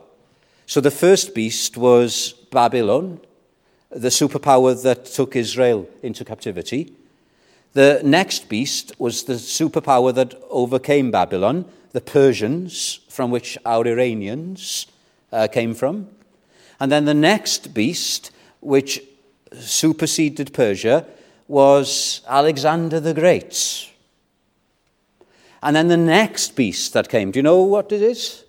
So 0.71 0.81
the 0.81 0.93
first 0.93 1.35
beast 1.35 1.77
was 1.77 2.33
Babylon, 2.53 3.19
the 3.91 4.07
superpower 4.07 4.81
that 4.85 5.05
took 5.05 5.35
Israel 5.35 5.89
into 6.01 6.25
captivity. 6.25 6.93
The 7.73 8.01
next 8.05 8.49
beast 8.49 8.93
was 8.97 9.25
the 9.25 9.33
superpower 9.33 10.15
that 10.15 10.41
overcame 10.49 11.11
Babylon, 11.11 11.65
the 11.91 12.01
Persians, 12.01 13.01
from 13.09 13.33
which 13.33 13.59
our 13.67 13.85
Iranians 13.85 14.87
uh, 15.33 15.49
came 15.49 15.75
from. 15.75 16.07
And 16.79 16.93
then 16.93 17.05
the 17.05 17.15
next 17.15 17.75
beast, 17.75 18.31
which 18.61 19.03
superseded 19.53 20.53
Persia, 20.53 21.05
was 21.49 22.21
Alexander 22.29 23.01
the 23.01 23.15
Great. 23.15 23.91
And 25.65 25.75
then 25.75 25.89
the 25.89 25.97
next 25.97 26.55
beast 26.55 26.93
that 26.93 27.09
came, 27.09 27.33
do 27.33 27.41
you 27.41 27.43
know 27.43 27.61
what 27.63 27.91
it 27.91 28.03
is? 28.03 28.45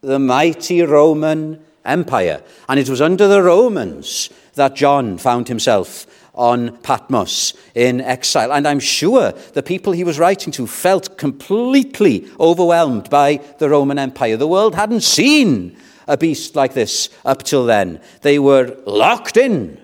The 0.00 0.18
mighty 0.18 0.82
Roman 0.82 1.64
Empire. 1.84 2.42
And 2.68 2.78
it 2.78 2.88
was 2.88 3.00
under 3.00 3.26
the 3.26 3.42
Romans 3.42 4.30
that 4.54 4.76
John 4.76 5.18
found 5.18 5.48
himself 5.48 6.06
on 6.34 6.76
Patmos 6.78 7.54
in 7.74 8.00
exile. 8.00 8.52
And 8.52 8.66
I'm 8.66 8.80
sure 8.80 9.32
the 9.32 9.62
people 9.62 9.92
he 9.92 10.04
was 10.04 10.18
writing 10.18 10.52
to 10.52 10.66
felt 10.66 11.18
completely 11.18 12.28
overwhelmed 12.38 13.10
by 13.10 13.40
the 13.58 13.68
Roman 13.68 13.98
Empire. 13.98 14.36
The 14.36 14.46
world 14.46 14.74
hadn't 14.74 15.00
seen 15.00 15.76
a 16.06 16.16
beast 16.16 16.54
like 16.54 16.74
this 16.74 17.10
up 17.24 17.42
till 17.42 17.66
then. 17.66 18.00
They 18.22 18.38
were 18.38 18.76
locked 18.86 19.36
in. 19.36 19.80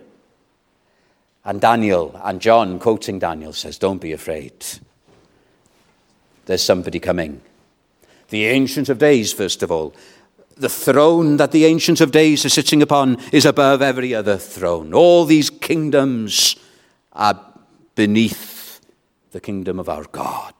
And 1.44 1.60
Daniel 1.60 2.18
and 2.24 2.40
John, 2.40 2.78
quoting 2.78 3.18
Daniel, 3.18 3.52
says, 3.52 3.78
Don't 3.78 4.00
be 4.00 4.12
afraid. 4.12 4.54
There's 6.46 6.62
somebody 6.62 7.00
coming. 7.00 7.42
The 8.28 8.46
Ancient 8.46 8.88
of 8.88 8.98
Days, 8.98 9.32
first 9.32 9.62
of 9.62 9.70
all, 9.70 9.94
the 10.56 10.68
throne 10.68 11.36
that 11.36 11.52
the 11.52 11.64
Ancient 11.64 12.00
of 12.00 12.12
Days 12.12 12.44
are 12.44 12.50
sitting 12.50 12.82
upon 12.82 13.18
is 13.32 13.44
above 13.44 13.82
every 13.82 14.14
other 14.14 14.36
throne. 14.36 14.94
All 14.94 15.24
these 15.24 15.50
kingdoms 15.50 16.56
are 17.12 17.40
beneath 17.94 18.80
the 19.32 19.40
kingdom 19.40 19.78
of 19.78 19.88
our 19.88 20.04
God. 20.04 20.54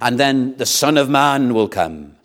And 0.00 0.18
then 0.18 0.56
the 0.56 0.66
Son 0.66 0.96
of 0.96 1.08
Man 1.08 1.54
will 1.54 1.68
come 1.68 2.16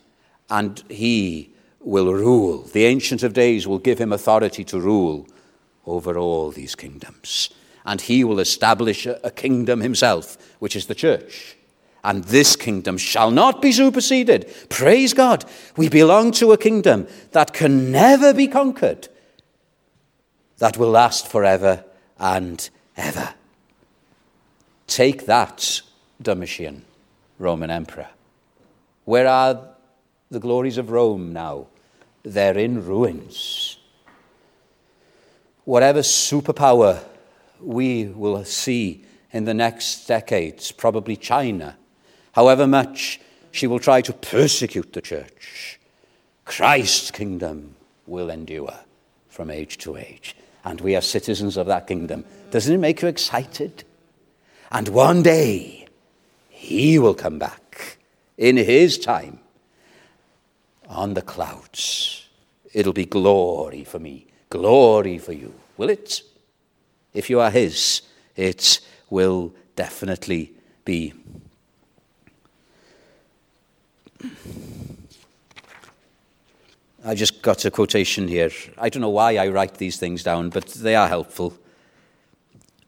and 0.50 0.82
he 0.88 1.50
will 1.80 2.12
rule. 2.12 2.62
The 2.62 2.84
Ancient 2.84 3.22
of 3.22 3.32
Days 3.32 3.66
will 3.66 3.78
give 3.78 3.98
him 3.98 4.12
authority 4.12 4.64
to 4.64 4.80
rule 4.80 5.26
over 5.86 6.18
all 6.18 6.50
these 6.50 6.74
kingdoms. 6.74 7.50
And 7.84 8.00
he 8.00 8.24
will 8.24 8.40
establish 8.40 9.06
a, 9.06 9.30
kingdom 9.30 9.80
himself, 9.80 10.36
which 10.58 10.74
is 10.74 10.86
the 10.86 10.94
church 10.94 11.56
and 12.06 12.22
this 12.22 12.54
kingdom 12.54 12.96
shall 12.96 13.32
not 13.32 13.60
be 13.60 13.72
superseded. 13.72 14.48
Praise 14.68 15.12
God. 15.12 15.44
We 15.76 15.88
belong 15.88 16.30
to 16.32 16.52
a 16.52 16.56
kingdom 16.56 17.08
that 17.32 17.52
can 17.52 17.90
never 17.90 18.32
be 18.32 18.46
conquered, 18.46 19.08
that 20.58 20.78
will 20.78 20.90
last 20.90 21.26
forever 21.26 21.84
and 22.16 22.70
ever. 22.96 23.34
Take 24.86 25.26
that, 25.26 25.82
Domitian, 26.22 26.84
Roman 27.40 27.70
Emperor. 27.70 28.08
Where 29.04 29.26
are 29.26 29.70
the 30.30 30.38
glories 30.38 30.78
of 30.78 30.92
Rome 30.92 31.32
now? 31.32 31.66
They're 32.22 32.56
in 32.56 32.86
ruins. 32.86 33.78
Whatever 35.64 36.02
superpower 36.02 37.02
we 37.60 38.04
will 38.04 38.44
see 38.44 39.04
in 39.32 39.44
the 39.44 39.54
next 39.54 40.06
decades, 40.06 40.70
probably 40.70 41.16
China, 41.16 41.76
however 42.36 42.66
much 42.66 43.18
she 43.50 43.66
will 43.66 43.78
try 43.78 44.02
to 44.02 44.12
persecute 44.12 44.92
the 44.92 45.00
church, 45.00 45.80
Christ's 46.44 47.10
kingdom 47.10 47.74
will 48.06 48.28
endure 48.28 48.78
from 49.28 49.50
age 49.50 49.78
to 49.78 49.96
age. 49.96 50.36
And 50.62 50.80
we 50.82 50.94
are 50.94 51.00
citizens 51.00 51.56
of 51.56 51.66
that 51.66 51.86
kingdom. 51.86 52.24
Doesn't 52.50 52.74
it 52.74 52.78
make 52.78 53.00
you 53.00 53.08
excited? 53.08 53.84
And 54.70 54.88
one 54.88 55.22
day, 55.22 55.88
he 56.50 56.98
will 56.98 57.14
come 57.14 57.38
back 57.38 57.96
in 58.36 58.58
his 58.58 58.98
time 58.98 59.38
on 60.88 61.14
the 61.14 61.22
clouds. 61.22 62.28
It'll 62.74 62.92
be 62.92 63.06
glory 63.06 63.84
for 63.84 63.98
me, 63.98 64.26
glory 64.50 65.18
for 65.18 65.32
you. 65.32 65.54
Will 65.78 65.88
it? 65.88 66.20
If 67.14 67.30
you 67.30 67.40
are 67.40 67.50
his, 67.50 68.02
it 68.34 68.80
will 69.08 69.54
definitely 69.74 70.52
be. 70.84 71.14
I 77.04 77.14
just 77.14 77.40
got 77.40 77.64
a 77.64 77.70
quotation 77.70 78.26
here. 78.26 78.50
I 78.78 78.88
don't 78.88 79.00
know 79.00 79.10
why 79.10 79.36
I 79.36 79.48
write 79.48 79.74
these 79.74 79.96
things 79.96 80.24
down, 80.24 80.50
but 80.50 80.66
they 80.66 80.96
are 80.96 81.08
helpful. 81.08 81.56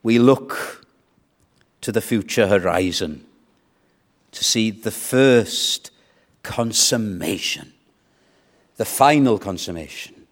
We 0.02 0.18
look 0.18 0.84
to 1.82 1.92
the 1.92 2.00
future 2.00 2.48
horizon 2.48 3.24
to 4.32 4.44
see 4.44 4.70
the 4.70 4.90
first 4.90 5.90
consummation, 6.42 7.72
the 8.76 8.84
final 8.84 9.38
consummation 9.38 10.26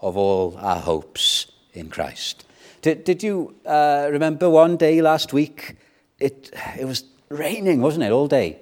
of 0.00 0.16
all 0.16 0.56
our 0.58 0.80
hopes 0.80 1.50
in 1.72 1.90
Christ. 1.90 2.44
Did, 2.82 3.04
did 3.04 3.22
you 3.22 3.54
uh, 3.66 4.08
remember 4.10 4.50
one 4.50 4.76
day 4.76 5.00
last 5.02 5.32
week 5.32 5.76
it, 6.18 6.50
it 6.78 6.86
was 6.86 7.04
raining, 7.28 7.80
wasn't 7.80 8.04
it, 8.04 8.12
all 8.12 8.28
day? 8.28 8.58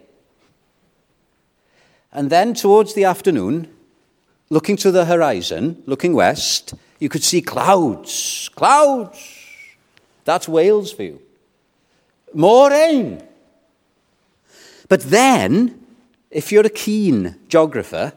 And 2.16 2.30
then 2.30 2.54
towards 2.54 2.94
the 2.94 3.04
afternoon, 3.04 3.68
looking 4.48 4.78
to 4.78 4.90
the 4.90 5.04
horizon, 5.04 5.82
looking 5.84 6.14
west, 6.14 6.72
you 6.98 7.10
could 7.10 7.22
see 7.22 7.42
clouds. 7.42 8.48
Clouds! 8.54 9.18
That's 10.24 10.48
Wales 10.48 10.90
for 10.90 11.02
you. 11.02 11.20
More 12.32 12.70
rain. 12.70 13.22
But 14.88 15.02
then, 15.02 15.78
if 16.30 16.50
you're 16.50 16.64
a 16.64 16.70
keen 16.70 17.36
geographer, 17.48 18.14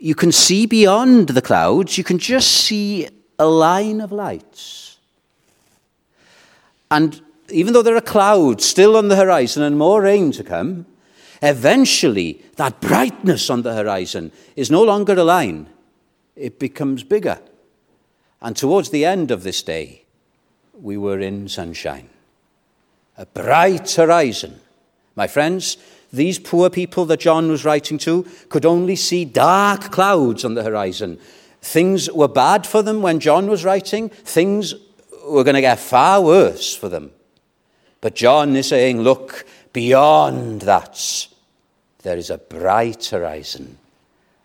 you 0.00 0.16
can 0.16 0.32
see 0.32 0.66
beyond 0.66 1.28
the 1.28 1.42
clouds, 1.42 1.98
you 1.98 2.04
can 2.04 2.18
just 2.18 2.50
see 2.50 3.08
a 3.38 3.46
line 3.46 4.00
of 4.00 4.10
lights. 4.10 4.98
And 6.90 7.20
even 7.48 7.74
though 7.74 7.82
there 7.82 7.96
are 7.96 8.00
clouds 8.00 8.64
still 8.64 8.96
on 8.96 9.06
the 9.06 9.16
horizon 9.16 9.62
and 9.62 9.78
more 9.78 10.02
rain 10.02 10.32
to 10.32 10.42
come, 10.42 10.86
eventually 11.42 12.42
that 12.56 12.80
brightness 12.80 13.50
on 13.50 13.62
the 13.62 13.74
horizon 13.74 14.32
is 14.56 14.70
no 14.70 14.82
longer 14.82 15.14
a 15.14 15.24
line, 15.24 15.68
it 16.36 16.58
becomes 16.58 17.02
bigger. 17.02 17.40
And 18.40 18.56
towards 18.56 18.90
the 18.90 19.04
end 19.04 19.30
of 19.30 19.42
this 19.42 19.62
day, 19.62 20.04
we 20.80 20.96
were 20.96 21.18
in 21.18 21.48
sunshine. 21.48 22.08
A 23.16 23.26
bright 23.26 23.90
horizon. 23.90 24.60
My 25.16 25.26
friends, 25.26 25.76
these 26.12 26.38
poor 26.38 26.70
people 26.70 27.04
that 27.06 27.20
John 27.20 27.50
was 27.50 27.64
writing 27.64 27.98
to 27.98 28.24
could 28.48 28.64
only 28.64 28.96
see 28.96 29.24
dark 29.24 29.90
clouds 29.90 30.44
on 30.44 30.54
the 30.54 30.62
horizon. 30.62 31.18
Things 31.60 32.10
were 32.10 32.28
bad 32.28 32.66
for 32.66 32.82
them 32.82 33.02
when 33.02 33.18
John 33.18 33.48
was 33.48 33.64
writing, 33.64 34.08
things 34.08 34.74
were 35.26 35.44
going 35.44 35.54
to 35.54 35.60
get 35.60 35.80
far 35.80 36.22
worse 36.22 36.74
for 36.74 36.88
them. 36.88 37.10
But 38.00 38.14
John 38.14 38.54
is 38.54 38.68
saying, 38.68 39.00
look, 39.00 39.44
beyond 39.78 40.62
that, 40.62 41.28
there 42.02 42.16
is 42.16 42.30
a 42.30 42.38
bright 42.38 43.06
horizon, 43.06 43.78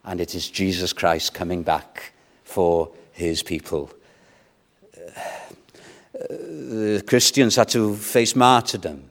and 0.04 0.22
it 0.22 0.36
is 0.36 0.48
Jesus 0.48 0.94
Christ 0.94 1.34
coming 1.34 1.63
back 1.63 2.13
for 2.44 2.92
his 3.13 3.42
people. 3.42 3.90
Uh, 4.96 5.10
the 6.30 7.04
Christians 7.08 7.56
had 7.56 7.70
to 7.70 7.96
face 7.96 8.36
martyrdom, 8.36 9.10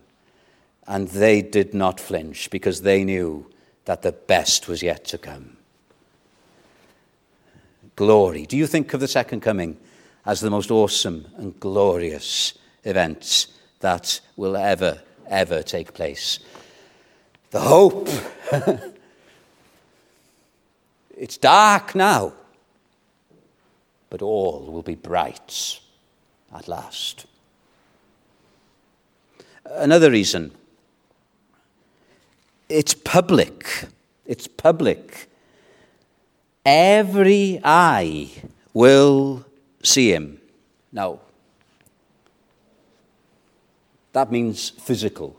and 0.87 1.09
they 1.09 1.43
did 1.43 1.75
not 1.75 1.99
flinch 1.99 2.51
because 2.51 2.83
they 2.83 3.03
knew 3.03 3.45
that 3.87 4.03
the 4.03 4.13
best 4.13 4.69
was 4.69 4.81
yet 4.81 5.05
to 5.07 5.19
come. 5.19 5.57
Glory. 7.97 8.47
Do 8.47 8.57
you 8.57 8.69
think 8.69 8.95
of 8.95 9.01
the 9.01 9.09
second 9.09 9.41
coming 9.41 9.77
as 10.25 10.39
the 10.39 10.51
most 10.51 10.71
awesome 10.71 11.27
and 11.37 11.59
glorious 11.59 12.55
event 12.85 13.49
that 13.81 14.21
will 14.37 14.57
ever, 14.57 15.03
ever 15.29 15.63
take 15.63 15.95
place? 15.95 16.39
The 17.51 17.61
hope. 17.61 18.09
it's 21.17 21.37
dark 21.37 21.95
now, 21.95 22.33
but 24.11 24.23
all 24.23 24.61
will 24.71 24.83
be 24.83 24.95
bright 24.95 25.81
at 26.55 26.69
last. 26.69 27.27
Another 29.65 30.11
reason 30.11 30.53
it's 32.69 32.95
public. 32.95 33.87
It's 34.25 34.47
public. 34.47 35.29
Every 36.65 37.61
eye 37.63 38.31
will 38.73 39.45
see 39.83 40.13
him. 40.13 40.41
Now, 40.91 41.21
that 44.13 44.31
means 44.31 44.71
physical. 44.71 45.37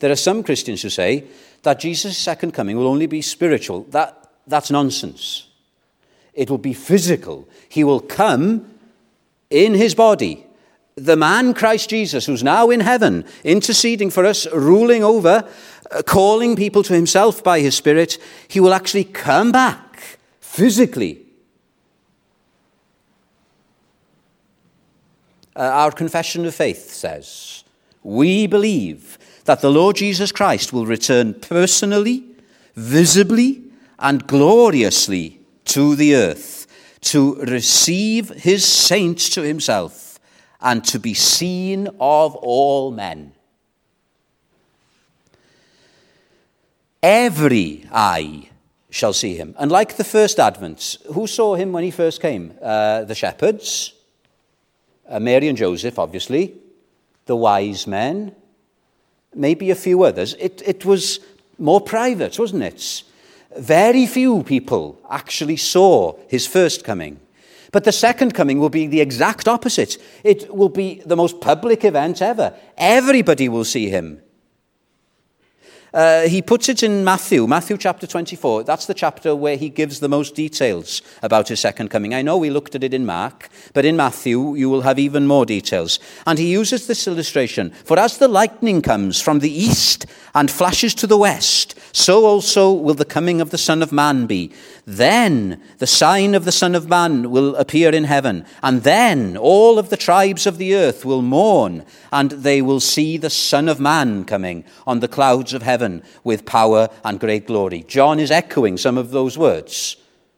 There 0.00 0.10
are 0.10 0.16
some 0.16 0.42
Christians 0.42 0.82
who 0.82 0.90
say 0.90 1.24
that 1.62 1.80
Jesus' 1.80 2.16
second 2.16 2.52
coming 2.52 2.76
will 2.76 2.86
only 2.86 3.06
be 3.06 3.22
spiritual. 3.22 3.82
That, 3.90 4.30
that's 4.46 4.70
nonsense. 4.70 5.48
It 6.32 6.50
will 6.50 6.58
be 6.58 6.72
physical. 6.72 7.48
He 7.68 7.84
will 7.84 8.00
come 8.00 8.78
in 9.50 9.74
his 9.74 9.94
body. 9.94 10.46
The 10.94 11.16
man, 11.16 11.54
Christ 11.54 11.90
Jesus, 11.90 12.26
who's 12.26 12.42
now 12.42 12.70
in 12.70 12.80
heaven, 12.80 13.24
interceding 13.44 14.10
for 14.10 14.24
us, 14.24 14.46
ruling 14.52 15.04
over, 15.04 15.48
uh, 15.90 16.02
calling 16.02 16.56
people 16.56 16.82
to 16.84 16.94
himself 16.94 17.42
by 17.42 17.60
his 17.60 17.74
Spirit, 17.74 18.18
he 18.46 18.60
will 18.60 18.74
actually 18.74 19.04
come 19.04 19.52
back 19.52 20.18
physically. 20.40 21.27
Uh, 25.58 25.62
our 25.62 25.90
confession 25.90 26.46
of 26.46 26.54
faith 26.54 26.92
says, 26.92 27.64
We 28.04 28.46
believe 28.46 29.18
that 29.44 29.60
the 29.60 29.72
Lord 29.72 29.96
Jesus 29.96 30.30
Christ 30.30 30.72
will 30.72 30.86
return 30.86 31.34
personally, 31.34 32.24
visibly, 32.76 33.64
and 33.98 34.24
gloriously 34.28 35.40
to 35.64 35.96
the 35.96 36.14
earth 36.14 36.68
to 37.00 37.34
receive 37.42 38.28
his 38.28 38.64
saints 38.64 39.30
to 39.30 39.42
himself 39.42 40.20
and 40.60 40.84
to 40.84 41.00
be 41.00 41.14
seen 41.14 41.88
of 41.98 42.36
all 42.36 42.92
men. 42.92 43.32
Every 47.02 47.84
eye 47.92 48.50
shall 48.90 49.12
see 49.12 49.34
him. 49.34 49.56
And 49.58 49.72
like 49.72 49.96
the 49.96 50.04
first 50.04 50.38
advent, 50.38 50.98
who 51.12 51.26
saw 51.26 51.56
him 51.56 51.72
when 51.72 51.82
he 51.82 51.90
first 51.90 52.20
came? 52.20 52.54
Uh, 52.62 53.02
the 53.02 53.14
shepherds, 53.16 53.94
uh, 55.08 55.18
Mary 55.18 55.48
and 55.48 55.58
Joseph, 55.58 55.98
obviously, 55.98 56.54
the 57.26 57.36
wise 57.36 57.86
men, 57.86 58.34
maybe 59.34 59.70
a 59.70 59.74
few 59.74 60.02
others. 60.02 60.34
It, 60.38 60.62
it 60.64 60.84
was 60.84 61.20
more 61.58 61.80
private, 61.80 62.38
wasn't 62.38 62.62
it? 62.62 63.02
Very 63.56 64.06
few 64.06 64.42
people 64.42 64.98
actually 65.10 65.56
saw 65.56 66.16
his 66.28 66.46
first 66.46 66.84
coming. 66.84 67.20
But 67.70 67.84
the 67.84 67.92
second 67.92 68.34
coming 68.34 68.58
will 68.58 68.70
be 68.70 68.86
the 68.86 69.00
exact 69.00 69.46
opposite. 69.46 69.98
It 70.24 70.54
will 70.54 70.70
be 70.70 71.02
the 71.04 71.16
most 71.16 71.40
public 71.40 71.84
event 71.84 72.22
ever. 72.22 72.54
Everybody 72.76 73.48
will 73.48 73.64
see 73.64 73.90
him. 73.90 74.22
Uh, 75.94 76.28
he 76.28 76.42
puts 76.42 76.68
it 76.68 76.82
in 76.82 77.02
Matthew, 77.02 77.46
Matthew 77.46 77.78
chapter 77.78 78.06
24. 78.06 78.64
That's 78.64 78.86
the 78.86 78.94
chapter 78.94 79.34
where 79.34 79.56
he 79.56 79.70
gives 79.70 80.00
the 80.00 80.08
most 80.08 80.34
details 80.34 81.00
about 81.22 81.48
his 81.48 81.60
second 81.60 81.88
coming. 81.88 82.12
I 82.12 82.20
know 82.20 82.36
we 82.36 82.50
looked 82.50 82.74
at 82.74 82.84
it 82.84 82.92
in 82.92 83.06
Mark, 83.06 83.48
but 83.72 83.86
in 83.86 83.96
Matthew 83.96 84.54
you 84.54 84.68
will 84.68 84.82
have 84.82 84.98
even 84.98 85.26
more 85.26 85.46
details. 85.46 85.98
And 86.26 86.38
he 86.38 86.52
uses 86.52 86.86
this 86.86 87.06
illustration 87.06 87.70
For 87.84 87.98
as 87.98 88.18
the 88.18 88.28
lightning 88.28 88.82
comes 88.82 89.20
from 89.20 89.38
the 89.38 89.50
east 89.50 90.04
and 90.34 90.50
flashes 90.50 90.94
to 90.96 91.06
the 91.06 91.16
west, 91.16 91.74
so 91.92 92.26
also 92.26 92.70
will 92.72 92.94
the 92.94 93.04
coming 93.04 93.40
of 93.40 93.50
the 93.50 93.58
Son 93.58 93.82
of 93.82 93.90
Man 93.90 94.26
be. 94.26 94.52
Then 94.84 95.60
the 95.78 95.86
sign 95.86 96.34
of 96.34 96.44
the 96.44 96.52
Son 96.52 96.74
of 96.74 96.88
Man 96.88 97.30
will 97.30 97.56
appear 97.56 97.94
in 97.94 98.04
heaven, 98.04 98.44
and 98.62 98.82
then 98.82 99.36
all 99.38 99.78
of 99.78 99.88
the 99.88 99.96
tribes 99.96 100.46
of 100.46 100.58
the 100.58 100.74
earth 100.74 101.04
will 101.04 101.22
mourn, 101.22 101.84
and 102.12 102.30
they 102.30 102.60
will 102.60 102.80
see 102.80 103.16
the 103.16 103.30
Son 103.30 103.68
of 103.68 103.80
Man 103.80 104.24
coming 104.24 104.64
on 104.86 105.00
the 105.00 105.08
clouds 105.08 105.54
of 105.54 105.62
heaven 105.62 105.77
with 106.24 106.44
power 106.44 106.88
and 107.04 107.20
great 107.20 107.46
glory. 107.46 107.84
John 107.86 108.18
is 108.18 108.30
echoing 108.30 108.76
some 108.76 108.98
of 108.98 109.10
those 109.10 109.38
words. 109.38 109.96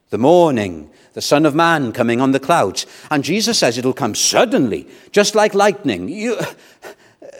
The 0.09 0.17
morning, 0.17 0.89
the 1.13 1.21
Son 1.21 1.45
of 1.45 1.55
Man 1.55 1.91
coming 1.91 2.19
on 2.19 2.31
the 2.31 2.39
clouds. 2.39 2.85
And 3.09 3.23
Jesus 3.23 3.59
says 3.59 3.77
it'll 3.77 3.93
come 3.93 4.15
suddenly, 4.15 4.87
just 5.11 5.35
like 5.35 5.53
lightning. 5.53 6.09
You, 6.09 6.37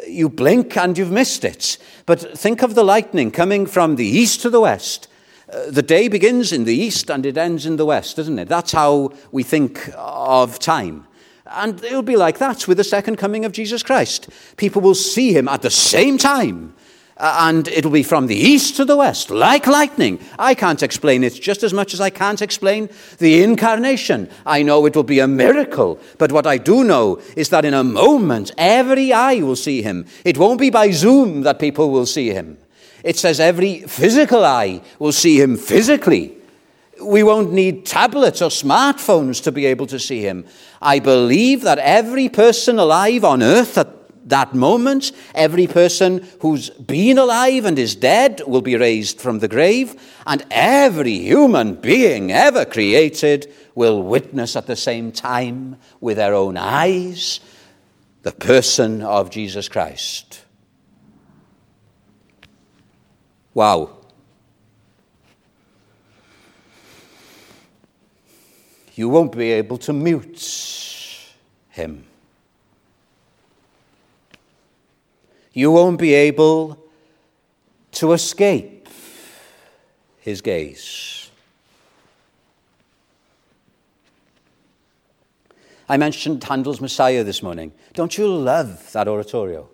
you 0.07 0.29
blink 0.29 0.77
and 0.77 0.97
you've 0.97 1.11
missed 1.11 1.43
it. 1.43 1.77
But 2.05 2.37
think 2.37 2.61
of 2.61 2.75
the 2.75 2.83
lightning 2.83 3.31
coming 3.31 3.65
from 3.65 3.95
the 3.95 4.05
east 4.05 4.41
to 4.41 4.49
the 4.49 4.61
west. 4.61 5.07
Uh, 5.51 5.69
the 5.69 5.81
day 5.81 6.07
begins 6.07 6.53
in 6.53 6.63
the 6.63 6.75
east 6.75 7.09
and 7.09 7.25
it 7.25 7.37
ends 7.37 7.65
in 7.65 7.75
the 7.75 7.85
west, 7.85 8.15
doesn't 8.15 8.39
it? 8.39 8.47
That's 8.47 8.71
how 8.71 9.11
we 9.31 9.43
think 9.43 9.89
of 9.97 10.59
time. 10.59 11.07
And 11.45 11.83
it'll 11.83 12.01
be 12.01 12.15
like 12.15 12.37
that 12.37 12.67
with 12.67 12.77
the 12.77 12.83
second 12.83 13.17
coming 13.17 13.43
of 13.43 13.51
Jesus 13.51 13.83
Christ. 13.83 14.29
People 14.55 14.81
will 14.81 14.95
see 14.95 15.33
him 15.33 15.49
at 15.49 15.61
the 15.61 15.69
same 15.69 16.17
time 16.17 16.73
Uh, 17.21 17.37
and 17.41 17.67
it'll 17.67 17.91
be 17.91 18.01
from 18.01 18.25
the 18.25 18.35
east 18.35 18.75
to 18.75 18.83
the 18.83 18.97
west, 18.97 19.29
like 19.29 19.67
lightning. 19.67 20.19
I 20.39 20.55
can't 20.55 20.81
explain 20.81 21.23
it 21.23 21.35
just 21.35 21.61
as 21.61 21.71
much 21.71 21.93
as 21.93 22.01
I 22.01 22.09
can't 22.09 22.41
explain 22.41 22.89
the 23.19 23.43
incarnation. 23.43 24.27
I 24.43 24.63
know 24.63 24.87
it 24.87 24.95
will 24.95 25.03
be 25.03 25.19
a 25.19 25.27
miracle, 25.27 25.99
but 26.17 26.31
what 26.31 26.47
I 26.47 26.57
do 26.57 26.83
know 26.83 27.21
is 27.35 27.49
that 27.49 27.63
in 27.63 27.75
a 27.75 27.83
moment, 27.83 28.51
every 28.57 29.13
eye 29.13 29.35
will 29.35 29.55
see 29.55 29.83
him. 29.83 30.07
It 30.25 30.39
won't 30.39 30.59
be 30.59 30.71
by 30.71 30.89
Zoom 30.89 31.41
that 31.41 31.59
people 31.59 31.91
will 31.91 32.07
see 32.07 32.29
him. 32.29 32.57
It 33.03 33.17
says 33.17 33.39
every 33.39 33.81
physical 33.81 34.43
eye 34.43 34.81
will 34.97 35.11
see 35.11 35.39
him 35.39 35.57
physically. 35.57 36.35
We 37.03 37.21
won't 37.21 37.53
need 37.53 37.85
tablets 37.85 38.41
or 38.41 38.49
smartphones 38.49 39.43
to 39.43 39.51
be 39.51 39.67
able 39.67 39.85
to 39.87 39.99
see 39.99 40.21
him. 40.21 40.45
I 40.81 40.97
believe 40.97 41.61
that 41.61 41.77
every 41.77 42.29
person 42.29 42.79
alive 42.79 43.23
on 43.23 43.43
earth 43.43 43.77
at 43.77 44.00
that 44.25 44.53
moment, 44.53 45.11
every 45.33 45.67
person 45.67 46.27
who's 46.39 46.69
been 46.69 47.17
alive 47.17 47.65
and 47.65 47.77
is 47.77 47.95
dead 47.95 48.41
will 48.45 48.61
be 48.61 48.75
raised 48.75 49.19
from 49.19 49.39
the 49.39 49.47
grave, 49.47 49.95
and 50.25 50.45
every 50.51 51.19
human 51.19 51.75
being 51.75 52.31
ever 52.31 52.65
created 52.65 53.53
will 53.75 54.03
witness 54.03 54.55
at 54.55 54.67
the 54.67 54.75
same 54.75 55.11
time 55.11 55.77
with 55.99 56.17
their 56.17 56.33
own 56.33 56.57
eyes 56.57 57.39
the 58.23 58.31
person 58.31 59.01
of 59.01 59.31
Jesus 59.31 59.67
Christ. 59.67 60.43
Wow. 63.53 63.97
You 68.93 69.09
won't 69.09 69.35
be 69.35 69.51
able 69.51 69.77
to 69.79 69.93
mute 69.93 71.33
him. 71.69 72.05
You 75.53 75.71
won't 75.71 75.99
be 75.99 76.13
able 76.13 76.77
to 77.93 78.13
escape 78.13 78.87
his 80.19 80.41
gaze. 80.41 81.29
I 85.89 85.97
mentioned 85.97 86.41
Handel's 86.41 86.79
Messiah 86.79 87.23
this 87.23 87.43
morning. 87.43 87.73
Don't 87.93 88.17
you 88.17 88.27
love 88.27 88.93
that 88.93 89.09
oratorio? 89.09 89.69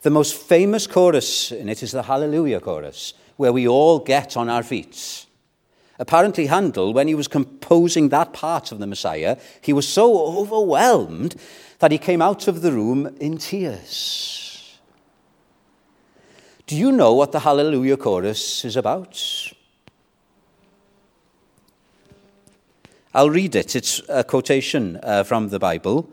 The 0.00 0.10
most 0.10 0.34
famous 0.34 0.86
chorus 0.86 1.52
in 1.52 1.68
it 1.68 1.82
is 1.82 1.92
the 1.92 2.04
Hallelujah 2.04 2.60
chorus, 2.60 3.12
where 3.36 3.52
we 3.52 3.68
all 3.68 3.98
get 3.98 4.36
on 4.36 4.48
our 4.48 4.62
feet. 4.62 5.26
Apparently, 5.98 6.46
Handel, 6.46 6.94
when 6.94 7.06
he 7.06 7.14
was 7.14 7.28
composing 7.28 8.08
that 8.08 8.32
part 8.32 8.72
of 8.72 8.78
the 8.78 8.86
Messiah, 8.86 9.36
he 9.60 9.74
was 9.74 9.86
so 9.86 10.38
overwhelmed 10.38 11.36
that 11.80 11.92
he 11.92 11.98
came 11.98 12.22
out 12.22 12.48
of 12.48 12.62
the 12.62 12.72
room 12.72 13.14
in 13.20 13.36
tears. 13.36 14.41
Do 16.72 16.78
you 16.78 16.90
know 16.90 17.12
what 17.12 17.32
the 17.32 17.40
Hallelujah 17.40 17.98
chorus 17.98 18.64
is 18.64 18.76
about? 18.76 19.22
I'll 23.12 23.28
read 23.28 23.54
it. 23.54 23.76
It's 23.76 24.00
a 24.08 24.24
quotation 24.24 24.98
uh, 25.02 25.22
from 25.24 25.50
the 25.50 25.58
Bible. 25.58 26.08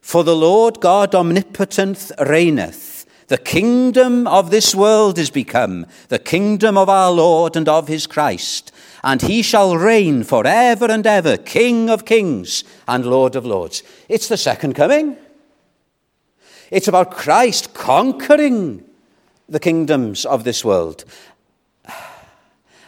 For 0.00 0.24
the 0.24 0.34
Lord 0.34 0.80
God 0.80 1.14
omnipotent 1.14 2.12
reigneth. 2.18 3.04
The 3.26 3.36
kingdom 3.36 4.26
of 4.26 4.50
this 4.50 4.74
world 4.74 5.18
is 5.18 5.28
become 5.28 5.84
the 6.08 6.18
kingdom 6.18 6.78
of 6.78 6.88
our 6.88 7.12
Lord 7.12 7.56
and 7.56 7.68
of 7.68 7.88
his 7.88 8.06
Christ. 8.06 8.72
And 9.04 9.20
he 9.20 9.42
shall 9.42 9.76
reign 9.76 10.24
for 10.24 10.46
ever 10.46 10.86
and 10.86 11.06
ever, 11.06 11.36
King 11.36 11.90
of 11.90 12.06
kings 12.06 12.64
and 12.88 13.04
Lord 13.04 13.36
of 13.36 13.44
lords. 13.44 13.82
It's 14.08 14.28
the 14.28 14.38
second 14.38 14.72
coming. 14.72 15.18
It's 16.70 16.88
about 16.88 17.10
Christ 17.10 17.74
conquering 17.74 18.85
the 19.48 19.60
kingdoms 19.60 20.24
of 20.24 20.44
this 20.44 20.64
world. 20.64 21.04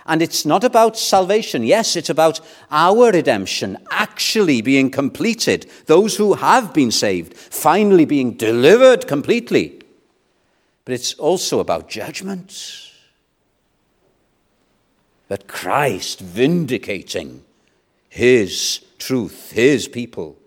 And 0.07 0.23
it's 0.23 0.47
not 0.47 0.65
about 0.65 0.97
salvation. 0.97 1.63
Yes, 1.63 1.95
it's 1.95 2.09
about 2.09 2.41
our 2.71 3.13
redemption 3.13 3.77
actually 3.91 4.63
being 4.63 4.91
completed. 4.91 5.71
Those 5.85 6.17
who 6.17 6.35
have 6.35 6.73
been 6.73 6.91
saved 6.91 7.37
finally 7.37 8.07
being 8.07 8.33
delivered 8.33 9.07
completely. 9.07 9.83
But 10.87 10.95
it's 10.95 11.13
also 11.15 11.61
about 11.61 11.91
judgment. 11.91 12.91
That 15.29 15.47
Christ 15.47 16.21
vindicating 16.21 17.45
his 18.09 18.81
truth, 18.99 19.53
his 19.53 19.89
people. 19.89 20.39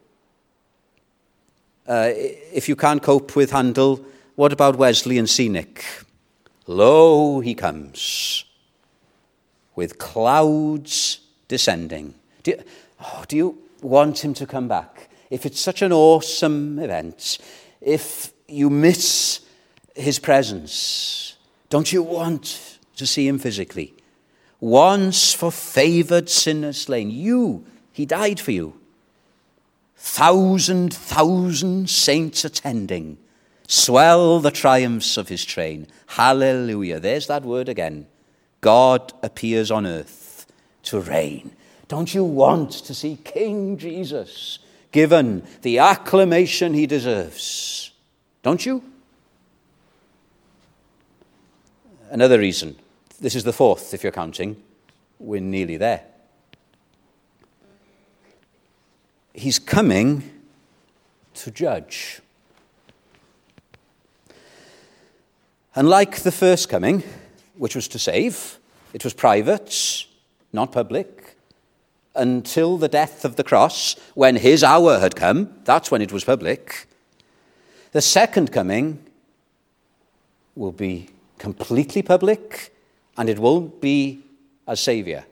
Uh, 1.88 2.10
if 2.16 2.68
you 2.68 2.76
can't 2.76 3.04
cope 3.04 3.36
with 3.36 3.52
Handel, 3.52 4.04
what 4.36 4.54
about 4.54 4.78
Wesley 4.78 5.18
and 5.18 5.28
Cennick? 5.28 5.84
Lo, 6.68 7.40
he 7.40 7.54
comes 7.54 8.46
with 9.76 9.98
clouds 9.98 11.20
descending. 11.48 12.14
Do 12.44 12.52
you, 12.52 12.64
oh, 13.00 13.24
do 13.28 13.36
you 13.36 13.58
want 13.82 14.24
him 14.24 14.34
to 14.36 14.46
come 14.46 14.68
back? 14.68 15.10
If 15.30 15.46
it's 15.46 15.60
such 15.60 15.82
an 15.82 15.92
awesome 15.92 16.80
event, 16.80 17.40
if 17.82 18.32
you 18.48 18.70
miss 18.70 19.42
his 19.96 20.20
presence, 20.20 21.38
don't 21.70 21.92
you 21.92 22.04
want 22.04 22.80
to 22.96 23.08
see 23.08 23.28
him 23.28 23.40
physically? 23.40 23.94
Once 24.60 25.34
for 25.34 25.52
favored 25.52 26.30
sinners 26.30 26.82
slain, 26.82 27.10
you, 27.10 27.66
he 27.92 28.06
died 28.06 28.40
for 28.40 28.52
you. 28.52 28.80
Thousand, 29.96 30.94
thousand 30.94 31.90
saints 31.90 32.46
attending 32.46 33.18
swell 33.72 34.42
the 34.42 34.52
triumphs 34.52 35.16
of 35.16 35.30
his 35.30 35.46
train. 35.46 35.88
Hallelujah. 36.08 37.00
There's 37.00 37.28
that 37.28 37.44
word 37.44 37.70
again. 37.70 38.06
God 38.60 39.14
appears 39.24 39.72
on 39.72 39.86
earth 39.86 40.46
to 40.84 41.00
reign. 41.00 41.56
Don't 41.88 42.14
you 42.14 42.24
want 42.24 42.72
to 42.72 42.94
see 42.94 43.18
King 43.24 43.78
Jesus 43.78 44.60
given 44.92 45.44
the 45.62 45.80
acclamation 45.80 46.74
he 46.74 46.86
deserves? 46.86 47.92
Don't 48.44 48.66
you? 48.66 48.84
Another 52.10 52.40
reason. 52.40 52.76
This 53.22 53.36
is 53.36 53.46
the 53.46 53.54
fourth, 53.54 53.94
if 53.94 54.04
you're 54.04 54.12
counting. 54.12 54.62
We're 55.18 55.40
nearly 55.40 55.78
there. 55.78 56.04
He's 59.34 59.60
coming 59.60 60.30
to 61.36 61.52
judge. 61.52 62.22
Unlike 65.76 66.22
the 66.22 66.32
first 66.34 66.68
coming, 66.68 67.02
which 67.56 67.76
was 67.76 67.88
to 67.90 68.00
save, 68.00 68.60
it 68.94 69.06
was 69.06 69.14
private, 69.14 70.06
not 70.52 70.74
public, 70.74 71.38
until 72.14 72.78
the 72.78 72.90
death 72.90 73.24
of 73.24 73.38
the 73.38 73.44
cross, 73.44 73.96
when 74.14 74.36
his 74.36 74.66
hour 74.66 75.00
had 75.00 75.16
come, 75.16 75.50
that's 75.64 75.90
when 75.90 76.02
it 76.02 76.12
was 76.12 76.26
public. 76.26 76.88
The 77.94 78.02
second 78.02 78.52
coming 78.52 79.00
will 80.56 80.74
be 80.74 81.08
completely 81.38 82.02
public, 82.02 82.76
and 83.18 83.30
it 83.30 83.40
won't 83.40 83.80
be 83.80 84.24
as 84.68 84.82
Saviour, 84.82 85.24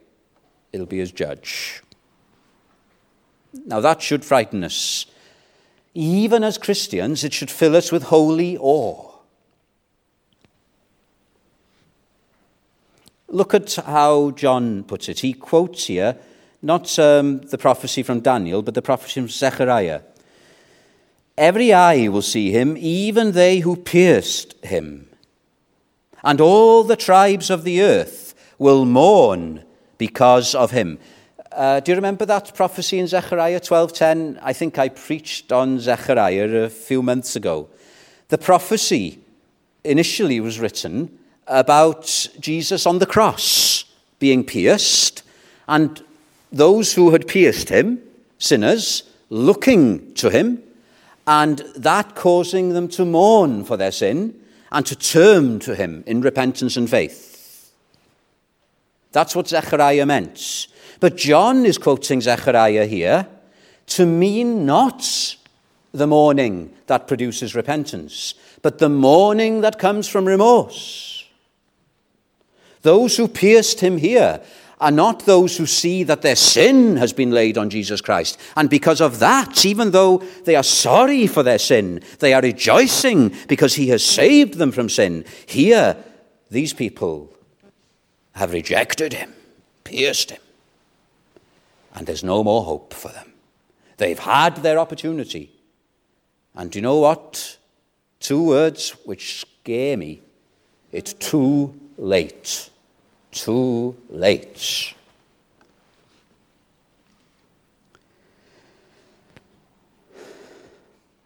it'll 0.71 0.85
be 0.85 1.01
as 1.01 1.11
Judge. 1.11 1.81
Now, 3.65 3.81
that 3.81 4.01
should 4.01 4.23
frighten 4.23 4.63
us. 4.63 5.05
Even 5.93 6.45
as 6.45 6.57
Christians, 6.57 7.25
it 7.25 7.33
should 7.33 7.51
fill 7.51 7.75
us 7.75 7.91
with 7.91 8.03
holy 8.03 8.57
awe. 8.57 9.08
Look 13.31 13.53
at 13.53 13.75
how 13.75 14.31
John 14.31 14.83
puts 14.83 15.07
it. 15.07 15.19
He 15.19 15.33
quotes 15.33 15.85
here 15.85 16.17
not 16.61 16.97
um, 16.99 17.39
the 17.39 17.57
prophecy 17.57 18.03
from 18.03 18.19
Daniel, 18.19 18.61
but 18.61 18.73
the 18.73 18.81
prophecy 18.81 19.21
from 19.21 19.29
Zechariah. 19.29 20.01
Every 21.37 21.71
eye 21.71 22.09
will 22.09 22.21
see 22.21 22.51
him, 22.51 22.75
even 22.77 23.31
they 23.31 23.59
who 23.59 23.75
pierced 23.77 24.53
him. 24.65 25.07
And 26.23 26.41
all 26.41 26.83
the 26.83 26.97
tribes 26.97 27.49
of 27.49 27.63
the 27.63 27.81
earth 27.81 28.35
will 28.57 28.83
mourn 28.83 29.63
because 29.97 30.53
of 30.53 30.71
him. 30.71 30.99
Uh, 31.51 31.79
do 31.79 31.91
you 31.91 31.95
remember 31.95 32.25
that 32.25 32.53
prophecy 32.55 32.99
in 32.99 33.07
Zechariah 33.07 33.59
12:10? 33.59 34.37
I 34.41 34.53
think 34.53 34.77
I 34.77 34.89
preached 34.89 35.51
on 35.51 35.79
Zechariah 35.79 36.65
a 36.65 36.69
few 36.69 37.01
months 37.01 37.35
ago. 37.35 37.69
The 38.27 38.37
prophecy 38.37 39.19
initially 39.83 40.39
was 40.39 40.59
written 40.59 41.17
about 41.49 42.27
Jesus 42.39 42.85
on 42.85 42.99
the 42.99 43.05
cross 43.05 43.83
being 44.19 44.43
pierced, 44.43 45.23
and 45.67 46.03
those 46.51 46.93
who 46.93 47.11
had 47.11 47.27
pierced 47.27 47.69
him, 47.69 48.01
sinners, 48.37 49.03
looking 49.29 50.13
to 50.15 50.29
him, 50.29 50.61
and 51.27 51.59
that 51.75 52.15
causing 52.15 52.69
them 52.69 52.87
to 52.87 53.05
mourn 53.05 53.63
for 53.63 53.77
their 53.77 53.91
sin 53.91 54.33
and 54.71 54.85
to 54.85 54.95
turn 54.95 55.59
to 55.59 55.75
him 55.75 56.03
in 56.05 56.21
repentance 56.21 56.75
and 56.75 56.89
faith. 56.89 57.71
That's 59.11 59.35
what 59.35 59.47
Zechariah 59.47 60.05
meant. 60.05 60.67
But 60.99 61.17
John 61.17 61.65
is 61.65 61.77
quoting 61.77 62.21
Zechariah 62.21 62.85
here 62.85 63.27
to 63.87 64.05
mean 64.05 64.65
not 64.65 65.35
the 65.91 66.07
mourning 66.07 66.73
that 66.87 67.07
produces 67.07 67.55
repentance, 67.55 68.35
but 68.61 68.77
the 68.79 68.89
mourning 68.89 69.61
that 69.61 69.79
comes 69.79 70.07
from 70.07 70.25
remorse. 70.25 71.18
Those 72.81 73.17
who 73.17 73.27
pierced 73.27 73.81
him 73.81 73.97
here 73.97 74.41
are 74.79 74.91
not 74.91 75.25
those 75.25 75.57
who 75.57 75.65
see 75.65 76.03
that 76.03 76.21
their 76.21 76.35
sin 76.35 76.95
has 76.95 77.11
been 77.11 77.31
laid 77.31 77.57
on 77.57 77.69
Jesus 77.69 77.99
Christ. 77.99 78.39
And 78.55 78.69
because 78.69 79.01
of 79.01 79.19
that, 79.19 79.65
even 79.65 79.91
though 79.91 80.19
they 80.45 80.55
are 80.55 80.63
sorry 80.63 81.27
for 81.27 81.43
their 81.43 81.59
sin, 81.59 82.01
they 82.19 82.33
are 82.33 82.41
rejoicing 82.41 83.35
because 83.47 83.75
he 83.75 83.89
has 83.89 84.03
saved 84.03 84.53
them 84.53 84.71
from 84.71 84.87
sin. 84.87 85.25
Here, 85.45 85.97
these 86.49 86.73
people 86.73 87.33
have 88.33 88.53
rejected 88.53 89.13
him, 89.13 89.33
pierced 89.83 90.31
him, 90.31 90.41
and 91.93 92.07
there's 92.07 92.23
no 92.23 92.43
more 92.43 92.63
hope 92.63 92.93
for 92.93 93.09
them. 93.09 93.33
They've 93.97 94.17
had 94.17 94.57
their 94.57 94.79
opportunity. 94.79 95.51
And 96.55 96.71
do 96.71 96.79
you 96.79 96.83
know 96.83 96.99
what? 96.99 97.57
Two 98.21 98.43
words 98.43 98.91
which 99.03 99.41
scare 99.41 99.97
me. 99.97 100.21
It's 100.93 101.11
too 101.13 101.77
late. 101.99 102.69
Too 103.31 103.95
late. 104.09 104.95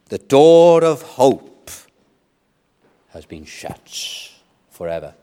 The 0.08 0.18
door 0.18 0.84
of 0.84 1.02
hope 1.02 1.70
has 3.10 3.24
been 3.24 3.44
shut 3.44 4.30
forever. 4.70 5.14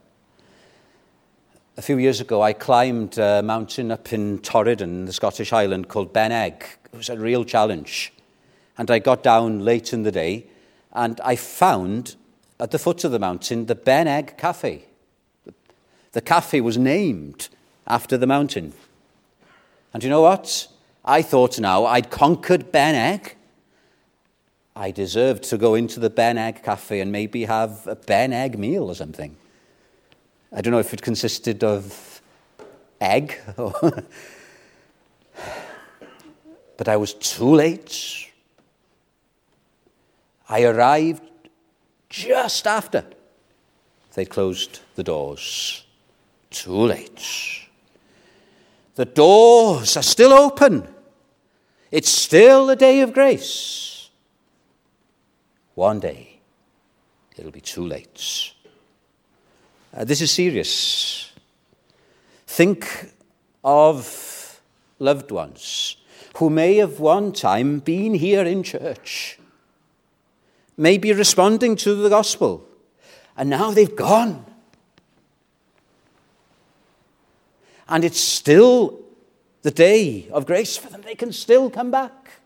A 1.78 1.82
few 1.82 1.98
years 1.98 2.20
ago, 2.20 2.42
I 2.42 2.54
climbed 2.54 3.18
a 3.18 3.42
mountain 3.42 3.92
up 3.92 4.12
in 4.12 4.40
Torridon, 4.40 5.06
the 5.06 5.14
Scottish 5.14 5.54
island, 5.54 5.88
called 5.88 6.12
Ben 6.12 6.32
Egg. 6.32 6.66
It 6.92 6.98
was 6.98 7.10
a 7.10 7.18
real 7.18 7.46
challenge. 7.46 8.12
And 8.78 8.90
I 8.90 9.00
got 9.00 9.24
down 9.24 9.60
late 9.60 9.94
in 9.94 10.04
the 10.04 10.12
day, 10.12 10.48
and 10.92 11.22
I 11.22 11.36
found 11.36 12.16
at 12.60 12.72
the 12.72 12.80
foot 12.80 13.04
of 13.04 13.12
the 13.12 13.20
mountain 13.20 13.68
the 13.68 13.76
Ben 13.76 14.08
Egg 14.08 14.38
Cafe. 14.38 14.86
The 16.14 16.22
cafe 16.22 16.62
was 16.62 16.78
named 16.78 17.50
after 17.88 18.18
the 18.18 18.28
mountain. 18.28 18.74
And 19.94 20.04
you 20.04 20.10
know 20.10 20.22
what? 20.22 20.68
I 21.04 21.22
thought 21.22 21.60
now 21.60 21.86
I'd 21.86 22.12
conquered 22.12 22.72
Ben 22.72 22.96
Egg. 22.96 23.36
I 24.76 24.92
deserved 24.92 25.44
to 25.46 25.58
go 25.58 25.76
into 25.76 26.00
the 26.00 26.10
Ben 26.10 26.38
Egg 26.38 26.64
Cafe 26.64 27.00
and 27.00 27.12
maybe 27.12 27.46
have 27.46 27.86
a 27.88 27.96
Ben 27.96 28.32
Egg 28.34 28.58
meal 28.58 28.84
or 28.90 28.96
something. 28.96 29.36
I 30.54 30.62
don't 30.62 30.72
know 30.72 30.80
if 30.80 30.94
it 30.94 31.02
consisted 31.02 31.64
of 31.64 32.22
egg, 33.00 33.40
but 36.78 36.88
I 36.88 36.98
was 36.98 37.14
too 37.14 37.56
late. 37.56 38.30
I 40.48 40.64
arrived 40.64 41.24
just 42.10 42.68
after 42.68 43.06
they'd 44.14 44.30
closed 44.30 44.82
the 44.96 45.04
doors. 45.04 45.86
Too 46.52 46.86
late. 46.86 47.62
The 48.96 49.06
doors 49.06 49.98
are 49.98 50.04
still 50.04 50.34
open. 50.34 50.88
It's 51.90 52.10
still 52.10 52.70
a 52.70 52.76
day 52.76 53.02
of 53.02 53.14
grace. 53.14 54.10
One 55.76 56.00
day, 56.00 56.40
it'll 57.38 57.52
be 57.52 57.62
too 57.62 57.86
late. 57.86 58.52
Uh, 59.94 60.04
this 60.04 60.22
is 60.22 60.32
serious. 60.32 61.32
Think 62.46 63.14
of 63.64 64.62
loved 65.00 65.32
ones 65.32 65.98
who 66.36 66.50
may 66.50 66.76
have 66.76 67.00
one 67.00 67.32
time 67.32 67.80
been 67.80 68.14
here 68.14 68.44
in 68.44 68.64
church, 68.64 69.40
may 70.78 70.98
be 70.98 71.14
responding 71.14 71.76
to 71.78 71.96
the 71.96 72.10
gospel, 72.10 72.66
and 73.38 73.50
now 73.50 73.72
they've 73.72 73.96
gone. 73.96 74.46
And 77.88 78.04
it's 78.04 78.20
still 78.20 79.00
the 79.62 79.72
day 79.72 80.28
of 80.32 80.46
grace 80.46 80.78
for 80.78 80.90
them. 80.90 81.02
They 81.02 81.16
can 81.16 81.32
still 81.32 81.70
come 81.70 81.92
back, 81.92 82.42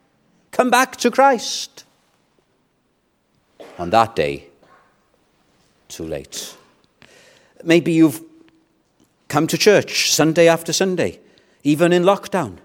come 0.51 0.69
back 0.69 0.97
to 0.97 1.11
Christ. 1.11 1.83
On 3.77 3.89
that 3.89 4.15
day, 4.15 4.47
too 5.87 6.05
late. 6.05 6.55
Maybe 7.63 7.93
you've 7.93 8.21
come 9.27 9.47
to 9.47 9.57
church 9.57 10.11
Sunday 10.11 10.47
after 10.47 10.71
Sunday, 10.71 11.19
even 11.63 11.91
in 11.91 12.03
lockdown, 12.03 12.57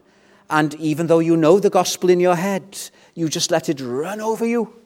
and 0.48 0.74
even 0.74 1.06
though 1.06 1.20
you 1.20 1.36
know 1.36 1.58
the 1.58 1.70
gospel 1.70 2.10
in 2.10 2.20
your 2.20 2.36
head, 2.36 2.78
you 3.14 3.28
just 3.28 3.50
let 3.50 3.68
it 3.68 3.80
run 3.80 4.20
over 4.20 4.46
you. 4.46 4.79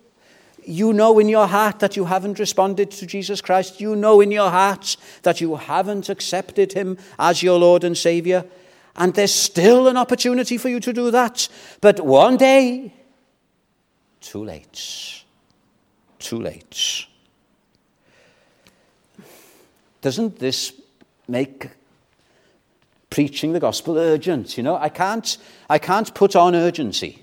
You 0.67 0.93
know 0.93 1.19
in 1.19 1.29
your 1.29 1.47
heart 1.47 1.81
that 1.81 1.97
you 1.97 2.05
haven't 2.05 2.39
responded 2.39 2.91
to 2.93 3.07
Jesus 3.07 3.41
Christ. 3.41 3.81
You 3.81 3.97
know 3.97 4.21
in 4.21 4.31
your 4.31 4.51
heart 4.51 4.97
that 5.23 5.41
you 5.41 5.57
haven't 5.57 6.09
accepted 6.09 6.73
Him 6.73 6.99
as 7.19 7.43
your 7.43 7.59
Lord 7.59 7.85
and 7.85 7.97
Savior. 7.97 8.45
And 8.97 9.15
there's 9.15 9.35
still 9.35 9.89
an 9.89 9.97
opportunity 9.97 10.57
for 10.57 10.69
you 10.69 10.81
to 10.81 10.93
do 10.93 11.11
that. 11.11 11.49
But 11.81 12.01
one 12.01 12.37
day, 12.37 12.93
too 14.21 14.45
late. 14.45 15.25
Too 16.19 16.41
late. 16.41 17.07
Doesn't 20.01 20.39
this 20.39 20.73
make 21.29 21.71
preaching 23.11 23.53
the 23.53 23.61
gospel 23.61 23.99
urgent? 23.99 24.57
You 24.57 24.63
know, 24.63 24.77
I 24.77 24.89
can't, 24.89 25.37
I 25.69 25.79
can't 25.79 26.15
put 26.15 26.37
on 26.37 26.55
urgency. 26.55 27.23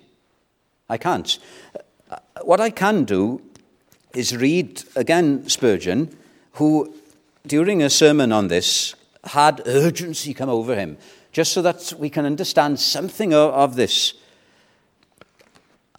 I 0.89 0.97
can't. 0.97 1.39
What 2.43 2.59
I 2.59 2.69
can 2.69 3.03
do 3.03 3.41
is 4.13 4.35
read 4.35 4.83
again 4.95 5.47
Spurgeon, 5.47 6.15
who, 6.53 6.93
during 7.45 7.81
a 7.81 7.89
sermon 7.89 8.31
on 8.31 8.47
this, 8.47 8.95
had 9.23 9.61
urgency 9.65 10.33
come 10.33 10.49
over 10.49 10.75
him, 10.75 10.97
just 11.31 11.53
so 11.53 11.61
that 11.61 11.93
we 11.97 12.09
can 12.09 12.25
understand 12.25 12.79
something 12.79 13.33
of 13.33 13.75
this. 13.75 14.13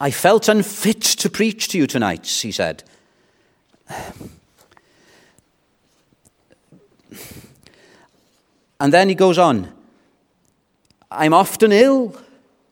I 0.01 0.11
felt 0.11 0.49
unfit 0.49 1.01
to 1.01 1.31
preach 1.31 1.69
to 1.69 1.79
you 1.79 1.87
tonight, 1.87 2.27
he 2.27 2.51
said. 2.53 2.83
And 8.81 8.93
then 8.93 9.09
he 9.09 9.15
goes 9.15 9.39
on 9.39 9.73
I'm 11.09 11.33
often 11.33 11.71
ill. 11.73 12.17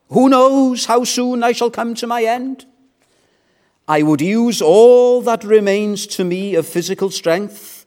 Who 0.08 0.28
knows 0.28 0.86
how 0.86 1.04
soon 1.04 1.44
I 1.44 1.52
shall 1.52 1.70
come 1.70 1.94
to 1.94 2.06
my 2.06 2.24
end? 2.24 2.66
I 3.90 4.02
would 4.02 4.20
use 4.20 4.62
all 4.62 5.20
that 5.22 5.42
remains 5.42 6.06
to 6.14 6.22
me 6.22 6.54
of 6.54 6.68
physical 6.68 7.10
strength 7.10 7.86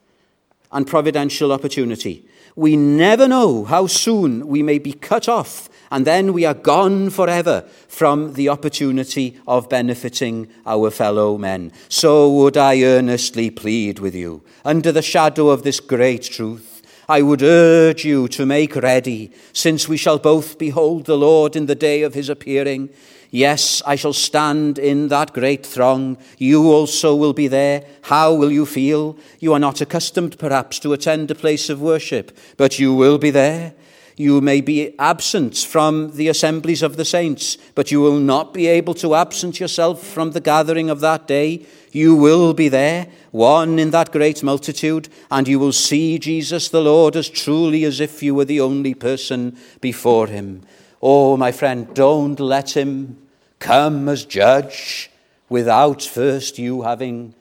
and 0.70 0.86
providential 0.86 1.54
opportunity. 1.54 2.28
We 2.58 2.76
never 2.76 3.26
know 3.26 3.64
how 3.64 3.88
soon 3.88 4.46
we 4.50 4.62
may 4.64 4.80
be 4.80 4.92
cut 4.92 5.30
off, 5.30 5.70
and 5.90 6.06
then 6.06 6.34
we 6.34 6.44
are 6.44 6.56
gone 6.56 7.10
forever 7.10 7.62
from 7.88 8.34
the 8.34 8.50
opportunity 8.50 9.40
of 9.48 9.70
benefiting 9.70 10.50
our 10.66 10.92
fellow 10.92 11.38
men. 11.38 11.72
So 11.88 12.30
would 12.34 12.58
I 12.58 12.82
earnestly 12.84 13.50
plead 13.50 14.00
with 14.00 14.14
you, 14.14 14.44
under 14.66 14.92
the 14.92 15.02
shadow 15.02 15.52
of 15.52 15.64
this 15.64 15.80
great 15.80 16.24
truth 16.24 16.74
I 17.08 17.22
would 17.22 17.42
urge 17.42 18.06
you 18.06 18.28
to 18.30 18.46
make 18.46 18.76
ready, 18.76 19.32
since 19.52 19.90
we 19.90 19.98
shall 19.98 20.20
both 20.20 20.58
behold 20.58 21.06
the 21.06 21.18
Lord 21.18 21.56
in 21.56 21.66
the 21.66 21.76
day 21.76 22.02
of 22.02 22.14
his 22.14 22.30
appearing. 22.30 22.90
Yes, 23.36 23.82
I 23.84 23.96
shall 23.96 24.14
stand 24.14 24.78
in 24.78 25.08
that 25.08 25.34
great 25.34 25.66
throng. 25.66 26.20
You 26.38 26.72
also 26.72 27.16
will 27.16 27.34
be 27.34 27.48
there. 27.48 27.84
How 28.04 28.32
will 28.32 28.52
you 28.52 28.64
feel? 28.64 29.18
You 29.40 29.54
are 29.54 29.60
not 29.60 29.82
accustomed, 29.82 30.38
perhaps, 30.38 30.78
to 30.82 30.94
attend 30.94 31.32
a 31.32 31.36
place 31.36 31.68
of 31.68 31.82
worship, 31.82 32.38
but 32.58 32.78
you 32.78 32.94
will 32.94 33.18
be 33.18 33.32
there. 33.32 33.74
You 34.16 34.40
may 34.40 34.62
be 34.62 34.94
absent 35.00 35.58
from 35.58 36.16
the 36.16 36.28
assemblies 36.28 36.84
of 36.84 36.96
the 36.96 37.06
saints, 37.06 37.58
but 37.74 37.90
you 37.90 38.02
will 38.02 38.20
not 38.20 38.54
be 38.54 38.68
able 38.68 38.94
to 38.94 39.16
absent 39.16 39.60
yourself 39.60 40.06
from 40.06 40.34
the 40.34 40.40
gathering 40.40 40.92
of 40.92 41.00
that 41.00 41.28
day. 41.28 41.66
You 41.92 42.14
will 42.14 42.54
be 42.54 42.70
there, 42.70 43.08
one 43.32 43.80
in 43.80 43.90
that 43.90 44.12
great 44.12 44.44
multitude, 44.44 45.10
and 45.32 45.48
you 45.48 45.58
will 45.58 45.72
see 45.72 46.20
Jesus 46.20 46.70
the 46.70 46.82
Lord 46.82 47.16
as 47.16 47.30
truly 47.30 47.84
as 47.84 48.00
if 48.00 48.22
you 48.22 48.36
were 48.36 48.46
the 48.46 48.62
only 48.62 48.94
person 48.94 49.58
before 49.82 50.28
him. 50.28 50.62
Oh, 51.02 51.36
my 51.36 51.52
friend, 51.52 51.92
don't 51.96 52.40
let 52.40 52.78
him 52.78 53.23
come 53.64 54.10
as 54.10 54.26
judge 54.26 55.10
without 55.50 56.04
first 56.04 56.60
you 56.60 56.82
having 56.82 57.34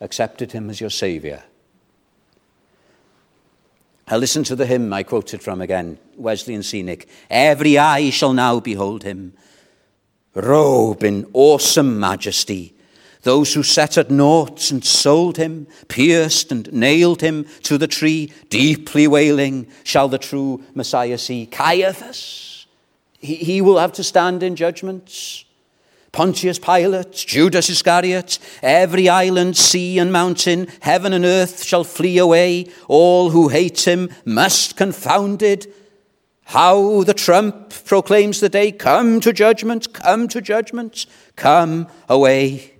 accepted 0.00 0.50
him 0.52 0.70
as 0.70 0.80
your 0.80 0.90
Saviour. 0.90 1.42
I 4.08 4.16
listen 4.16 4.42
to 4.44 4.56
the 4.56 4.64
hymn 4.64 4.90
I 4.92 5.02
quoted 5.02 5.42
from 5.42 5.60
again, 5.60 5.98
Wesley 6.16 6.54
and 6.54 6.64
Cennick. 6.64 7.06
Every 7.28 7.76
eye 7.76 8.08
shall 8.08 8.32
now 8.32 8.58
behold 8.58 9.02
him, 9.02 9.34
robe 10.34 11.04
in 11.04 11.28
awesome 11.34 12.00
majesty. 12.00 12.74
Those 13.22 13.52
who 13.52 13.62
set 13.62 13.98
at 13.98 14.10
naught 14.10 14.70
and 14.70 14.82
sold 14.82 15.36
him, 15.36 15.66
pierced 15.88 16.50
and 16.50 16.72
nailed 16.72 17.20
him 17.20 17.44
to 17.64 17.76
the 17.76 17.88
tree, 17.88 18.32
deeply 18.48 19.06
wailing, 19.06 19.66
shall 19.84 20.08
the 20.08 20.16
true 20.16 20.62
Messiah 20.74 21.18
see. 21.18 21.44
Caiaphas, 21.44 22.66
he, 23.18 23.34
he 23.34 23.60
will 23.60 23.78
have 23.78 23.92
to 23.94 24.04
stand 24.04 24.42
in 24.42 24.56
judgments. 24.56 25.44
Pontius 26.12 26.58
Pilate, 26.58 27.12
Judas 27.12 27.68
Iscariot, 27.68 28.38
every 28.62 29.08
island, 29.08 29.56
sea, 29.56 29.98
and 29.98 30.12
mountain, 30.12 30.68
heaven 30.80 31.12
and 31.12 31.24
earth 31.24 31.62
shall 31.62 31.84
flee 31.84 32.18
away. 32.18 32.68
All 32.88 33.30
who 33.30 33.48
hate 33.48 33.86
him 33.86 34.10
must 34.24 34.76
confounded. 34.76 35.72
How 36.44 37.02
the 37.02 37.14
trump 37.14 37.74
proclaims 37.84 38.40
the 38.40 38.48
day 38.48 38.72
come 38.72 39.20
to 39.20 39.34
judgment, 39.34 39.92
come 39.92 40.28
to 40.28 40.40
judgment, 40.40 41.04
come 41.36 41.88
away. 42.08 42.72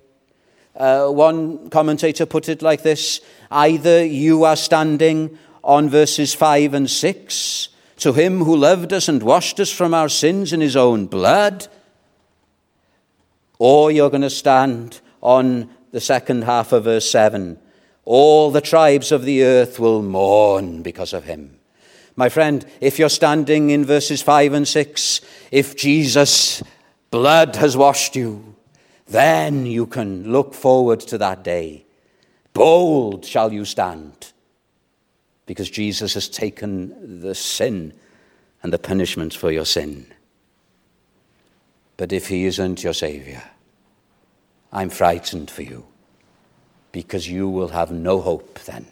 Uh, 0.75 1.09
one 1.09 1.69
commentator 1.69 2.25
put 2.25 2.49
it 2.49 2.61
like 2.61 2.81
this 2.81 3.21
Either 3.51 4.03
you 4.03 4.43
are 4.43 4.55
standing 4.55 5.37
on 5.63 5.89
verses 5.89 6.33
5 6.33 6.73
and 6.73 6.89
6, 6.89 7.69
to 7.97 8.13
him 8.13 8.39
who 8.43 8.55
loved 8.55 8.91
us 8.91 9.07
and 9.07 9.21
washed 9.21 9.59
us 9.59 9.71
from 9.71 9.93
our 9.93 10.09
sins 10.09 10.51
in 10.51 10.61
his 10.61 10.75
own 10.75 11.05
blood 11.05 11.67
or 13.59 13.91
you're 13.91 14.09
going 14.09 14.21
to 14.21 14.29
stand 14.29 15.01
on 15.21 15.69
the 15.91 16.01
second 16.01 16.45
half 16.45 16.71
of 16.71 16.85
verse 16.85 17.09
7. 17.11 17.59
All 18.05 18.49
the 18.49 18.61
tribes 18.61 19.11
of 19.11 19.23
the 19.23 19.43
earth 19.43 19.79
will 19.79 20.01
mourn 20.01 20.81
because 20.81 21.13
of 21.13 21.25
him. 21.25 21.59
My 22.15 22.29
friend, 22.29 22.65
if 22.81 22.97
you're 22.97 23.09
standing 23.09 23.69
in 23.69 23.85
verses 23.85 24.21
5 24.21 24.53
and 24.53 24.67
6, 24.67 25.21
if 25.51 25.75
Jesus' 25.75 26.63
blood 27.11 27.55
has 27.57 27.77
washed 27.77 28.15
you, 28.15 28.55
then 29.07 29.65
you 29.65 29.85
can 29.85 30.31
look 30.31 30.53
forward 30.53 30.99
to 31.01 31.17
that 31.17 31.43
day. 31.43 31.85
Bold 32.53 33.25
shall 33.25 33.53
you 33.53 33.65
stand 33.65 34.31
because 35.45 35.69
Jesus 35.69 36.13
has 36.13 36.29
taken 36.29 37.21
the 37.21 37.33
sin 37.33 37.93
and 38.61 38.71
the 38.71 38.79
punishment 38.79 39.33
for 39.33 39.51
your 39.51 39.65
sin. 39.65 40.13
But 41.99 42.13
if 42.13 42.29
he 42.29 42.45
isn't 42.45 42.81
your 42.81 42.93
Saviour, 42.93 43.43
I'm 44.71 44.89
frightened 44.89 45.51
for 45.51 45.63
you 45.63 45.85
because 46.93 47.27
you 47.27 47.49
will 47.49 47.67
have 47.67 47.91
no 47.91 48.21
hope 48.21 48.57
then. 48.59 48.85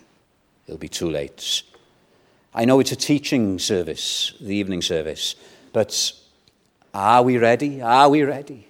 It'll 0.66 0.78
be 0.78 0.90
too 0.90 1.10
late. 1.10 1.64
I 2.54 2.66
know 2.66 2.82
it's 2.82 2.92
a 2.92 2.98
teaching 2.98 3.60
service, 3.60 4.34
the 4.42 4.54
evening 4.54 4.82
service, 4.82 5.38
but 5.72 6.12
are 6.94 7.24
we 7.24 7.38
ready? 7.38 7.82
Are 7.82 8.10
we 8.10 8.24
ready? 8.24 8.68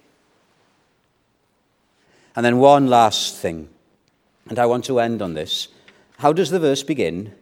And 2.36 2.46
then 2.46 2.58
one 2.58 2.86
last 2.86 3.38
thing, 3.38 3.68
and 4.48 4.56
I 4.56 4.66
want 4.66 4.84
to 4.84 5.00
end 5.00 5.20
on 5.20 5.34
this. 5.34 5.66
How 6.18 6.32
does 6.32 6.50
the 6.50 6.60
verse 6.60 6.84
begin? 6.84 7.34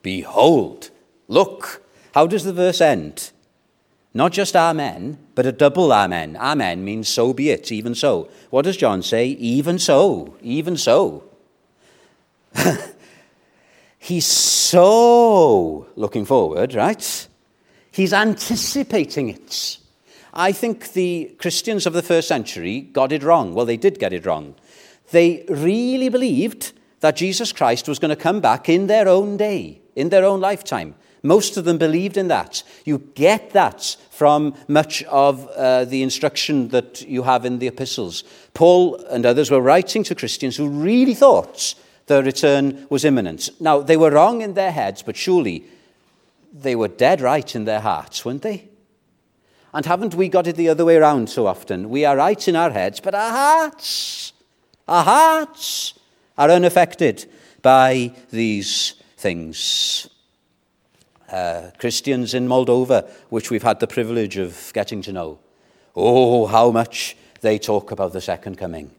Behold, 0.00 0.90
look. 1.26 1.82
How 2.14 2.28
does 2.28 2.44
the 2.44 2.52
verse 2.52 2.80
end? 2.80 3.32
Not 4.14 4.32
just 4.32 4.54
Amen, 4.54 5.18
but 5.34 5.46
a 5.46 5.52
double 5.52 5.92
Amen. 5.92 6.36
Amen 6.36 6.84
means 6.84 7.08
so 7.08 7.32
be 7.32 7.50
it, 7.50 7.72
even 7.72 7.94
so. 7.94 8.28
What 8.50 8.64
does 8.64 8.76
John 8.76 9.02
say? 9.02 9.28
Even 9.28 9.78
so, 9.78 10.36
even 10.42 10.76
so. 10.76 11.24
He's 13.98 14.26
so 14.26 15.86
looking 15.96 16.24
forward, 16.24 16.74
right? 16.74 17.28
He's 17.90 18.12
anticipating 18.12 19.28
it. 19.28 19.78
I 20.34 20.52
think 20.52 20.92
the 20.92 21.34
Christians 21.38 21.86
of 21.86 21.92
the 21.92 22.02
first 22.02 22.28
century 22.28 22.80
got 22.80 23.12
it 23.12 23.22
wrong. 23.22 23.54
Well, 23.54 23.66
they 23.66 23.76
did 23.76 23.98
get 23.98 24.12
it 24.12 24.26
wrong. 24.26 24.54
They 25.10 25.44
really 25.48 26.08
believed 26.08 26.72
that 27.00 27.16
Jesus 27.16 27.52
Christ 27.52 27.88
was 27.88 27.98
going 27.98 28.10
to 28.10 28.16
come 28.16 28.40
back 28.40 28.68
in 28.68 28.86
their 28.86 29.08
own 29.08 29.36
day, 29.36 29.82
in 29.94 30.08
their 30.08 30.24
own 30.24 30.40
lifetime. 30.40 30.94
Most 31.22 31.56
of 31.56 31.64
them 31.64 31.78
believed 31.78 32.16
in 32.16 32.28
that. 32.28 32.62
You 32.84 32.98
get 33.14 33.50
that 33.50 33.96
from 34.10 34.54
much 34.66 35.02
of 35.04 35.48
uh, 35.48 35.84
the 35.84 36.02
instruction 36.02 36.68
that 36.68 37.02
you 37.02 37.22
have 37.22 37.44
in 37.44 37.58
the 37.58 37.68
epistles. 37.68 38.24
Paul 38.54 38.96
and 39.04 39.24
others 39.24 39.50
were 39.50 39.60
writing 39.60 40.02
to 40.04 40.14
Christians 40.14 40.56
who 40.56 40.68
really 40.68 41.14
thought 41.14 41.74
the 42.06 42.22
return 42.22 42.86
was 42.90 43.04
imminent. 43.04 43.50
Now, 43.60 43.80
they 43.80 43.96
were 43.96 44.10
wrong 44.10 44.42
in 44.42 44.54
their 44.54 44.72
heads, 44.72 45.02
but 45.02 45.16
surely 45.16 45.64
they 46.52 46.74
were 46.74 46.88
dead 46.88 47.20
right 47.20 47.54
in 47.54 47.64
their 47.64 47.80
hearts, 47.80 48.24
weren't 48.24 48.42
they? 48.42 48.68
And 49.72 49.86
haven't 49.86 50.14
we 50.14 50.28
got 50.28 50.46
it 50.46 50.56
the 50.56 50.68
other 50.68 50.84
way 50.84 50.96
around 50.96 51.30
so 51.30 51.46
often? 51.46 51.88
We 51.88 52.04
are 52.04 52.16
right 52.16 52.46
in 52.46 52.56
our 52.56 52.70
heads, 52.70 53.00
but 53.00 53.14
our 53.14 53.30
hearts, 53.30 54.32
our 54.86 55.04
hearts 55.04 55.94
are 56.36 56.50
unaffected 56.50 57.30
by 57.62 58.12
these 58.30 58.94
things. 59.16 60.08
Uh, 61.32 61.70
Christians 61.78 62.34
in 62.34 62.46
Moldova, 62.46 63.10
which 63.30 63.50
we've 63.50 63.62
had 63.62 63.80
the 63.80 63.86
privilege 63.86 64.36
of 64.36 64.70
getting 64.74 65.00
to 65.02 65.12
know. 65.12 65.38
Oh, 65.96 66.46
how 66.46 66.70
much 66.70 67.16
they 67.40 67.58
talk 67.58 67.90
about 67.90 68.12
the 68.12 68.20
second 68.20 68.58
coming. 68.58 68.90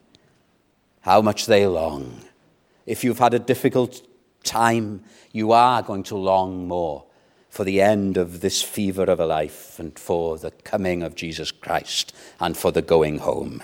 How 1.02 1.22
much 1.22 1.46
they 1.46 1.64
long. 1.66 2.22
If 2.86 3.04
you've 3.04 3.20
had 3.20 3.34
a 3.34 3.38
difficult 3.38 4.02
time, 4.42 5.04
you 5.32 5.52
are 5.52 5.80
going 5.80 6.02
to 6.04 6.16
long 6.16 6.66
more 6.66 7.04
for 7.50 7.62
the 7.62 7.80
end 7.80 8.16
of 8.16 8.40
this 8.40 8.62
fever 8.62 9.04
of 9.04 9.20
a 9.20 9.26
life 9.26 9.78
and 9.78 9.96
for 9.96 10.36
the 10.36 10.50
coming 10.50 11.04
of 11.04 11.14
Jesus 11.14 11.52
Christ 11.52 12.12
and 12.40 12.56
for 12.56 12.72
the 12.72 12.82
going 12.82 13.18
home. 13.18 13.62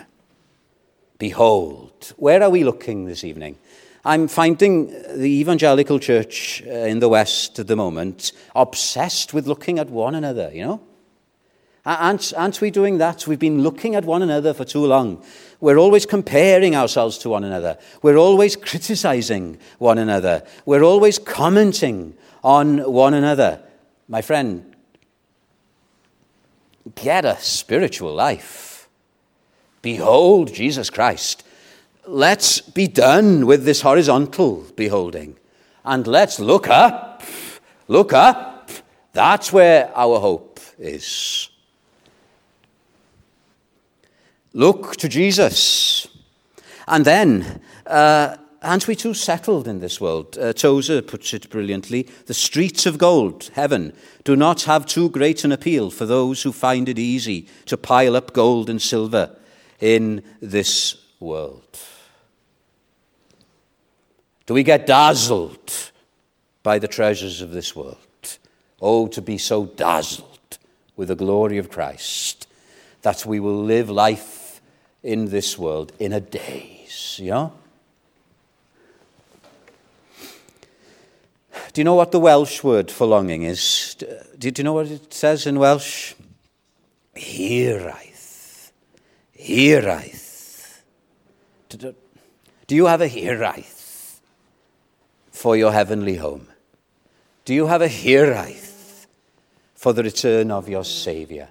Behold, 1.19 2.15
where 2.17 2.41
are 2.41 2.51
we 2.51 2.63
looking 2.63 3.05
this 3.05 3.25
evening? 3.25 3.59
I'm 4.05 4.29
finding 4.29 4.89
the 4.89 5.41
evangelical 5.41 5.99
church 5.99 6.63
uh, 6.67 6.71
in 6.71 7.01
the 7.01 7.09
West 7.09 7.59
at 7.59 7.67
the 7.67 7.77
moment 7.77 8.33
obsessed 8.57 9.35
with 9.35 9.47
looking 9.47 9.79
at 9.79 9.91
one 9.91 10.15
another, 10.15 10.51
you 10.55 10.65
know? 10.65 10.81
Aren't, 11.85 12.33
aren't 12.35 12.61
we 12.61 12.71
doing 12.71 12.99
that? 12.99 13.27
We've 13.27 13.39
been 13.39 13.63
looking 13.63 13.95
at 13.95 14.05
one 14.05 14.23
another 14.23 14.53
for 14.53 14.65
too 14.65 14.85
long. 14.85 15.25
We're 15.61 15.79
always 15.79 16.05
comparing 16.05 16.77
ourselves 16.77 17.19
to 17.19 17.31
one 17.31 17.45
another. 17.45 17.79
We're 18.03 18.19
always 18.19 18.55
criticizing 18.55 19.59
one 19.79 19.99
another. 19.99 20.45
We're 20.67 20.83
always 20.83 21.19
commenting 21.19 22.15
on 22.45 22.79
one 22.91 23.15
another. 23.15 23.63
My 24.09 24.21
friend, 24.23 24.77
get 26.95 27.25
a 27.25 27.39
spiritual 27.39 28.15
life. 28.15 28.89
Behold 29.83 30.53
Jesus 30.53 30.91
Christ 30.91 31.45
let's 32.11 32.61
be 32.61 32.89
done 32.89 33.47
with 33.47 33.65
this 33.65 33.81
horizontal 33.81 34.67
beholding 34.77 35.37
and 35.85 36.07
let's 36.07 36.41
look 36.41 36.69
up. 36.69 37.23
Look 37.89 38.13
up. 38.13 38.71
That's 39.13 39.53
where 39.53 39.91
our 39.97 40.21
hope 40.21 40.61
is. 40.79 41.49
Look 44.53 44.97
to 44.97 45.09
Jesus. 45.09 46.09
And 46.89 47.05
then, 47.05 47.61
uh, 47.87 48.37
aren't 48.63 48.89
we 48.89 48.97
too 48.97 49.15
settled 49.15 49.69
in 49.69 49.81
this 49.81 50.01
world? 50.01 50.37
Uh, 50.37 50.53
Tozer 50.53 51.03
puts 51.03 51.33
it 51.33 51.51
brilliantly. 51.51 52.09
The 52.27 52.35
streets 52.35 52.87
of 52.87 52.99
gold, 52.99 53.51
heaven, 53.55 53.93
do 54.25 54.35
not 54.35 54.63
have 54.65 54.87
too 54.87 55.09
great 55.11 55.45
an 55.45 55.53
appeal 55.53 55.91
for 55.91 56.07
those 56.07 56.43
who 56.43 56.53
find 56.53 56.89
it 56.89 56.99
easy 56.99 57.47
to 57.67 57.77
pile 57.77 58.17
up 58.17 58.33
gold 58.33 58.69
and 58.69 58.83
silver 58.83 59.37
in 59.79 60.23
this 60.41 60.97
world. 61.21 61.70
Do 64.47 64.55
we 64.55 64.63
get 64.63 64.87
dazzled 64.87 65.93
by 66.63 66.79
the 66.79 66.89
treasures 66.89 67.41
of 67.41 67.51
this 67.53 67.77
world? 67.77 67.97
Oh, 68.81 69.07
to 69.09 69.23
be 69.23 69.39
so 69.39 69.67
dazzled 69.67 70.59
with 70.97 71.09
the 71.09 71.15
glory 71.17 71.59
of 71.59 71.71
Christ 71.71 72.47
that 73.03 73.25
we 73.25 73.41
will 73.41 73.63
live 73.63 73.89
life 73.89 74.61
in 75.03 75.31
this 75.31 75.59
world 75.59 75.93
in 75.99 76.13
a 76.13 76.21
daze, 76.21 77.19
yeah? 77.23 77.51
Do 81.73 81.81
you 81.81 81.85
know 81.85 81.95
what 81.95 82.11
the 82.11 82.19
Welsh 82.19 82.65
word 82.65 82.91
for 82.91 83.07
longing 83.07 83.43
is? 83.43 83.97
Do 84.39 84.53
you 84.55 84.65
know 84.65 84.73
what 84.73 84.89
it 84.89 85.15
says 85.15 85.47
in 85.47 85.59
Welsh? 85.59 86.15
Hiraeth. 87.15 88.73
Hiraeth. 89.39 90.81
Do 91.69 92.75
you 92.75 92.87
have 92.87 93.01
a 93.01 93.09
hiraeth? 93.09 93.80
For 95.41 95.57
your 95.57 95.73
heavenly 95.73 96.17
home? 96.17 96.47
Do 97.47 97.55
you 97.55 97.67
have 97.67 97.81
a 97.81 97.89
hiraeth 97.89 99.07
for 99.75 99.95
the 99.95 100.03
return 100.03 100.51
of 100.51 100.69
your 100.69 100.85
Saviour? 100.85 101.49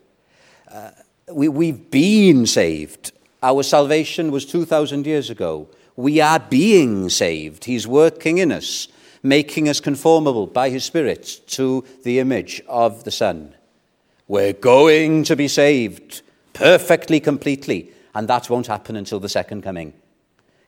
Uh, 0.72 0.92
we, 1.34 1.48
we've 1.48 1.90
been 1.90 2.46
saved. 2.46 3.12
Our 3.42 3.64
salvation 3.64 4.30
was 4.30 4.46
2,000 4.46 5.08
years 5.08 5.32
ago. 5.32 5.70
We 5.96 6.22
are 6.22 6.40
being 6.40 7.10
saved. 7.10 7.66
He's 7.66 7.88
working 7.88 8.38
in 8.38 8.52
us, 8.52 8.90
making 9.24 9.68
us 9.68 9.80
conformable 9.80 10.46
by 10.46 10.70
His 10.70 10.84
Spirit 10.84 11.42
to 11.48 11.84
the 12.04 12.20
image 12.20 12.62
of 12.68 13.06
the 13.06 13.12
Son. 13.12 13.56
We're 14.28 14.54
going 14.54 15.24
to 15.24 15.36
be 15.36 15.48
saved 15.48 16.22
perfectly, 16.54 17.20
completely, 17.20 17.90
and 18.14 18.28
that 18.28 18.52
won't 18.52 18.68
happen 18.68 18.96
until 18.96 19.20
the 19.20 19.30
second 19.30 19.64
coming. 19.64 19.94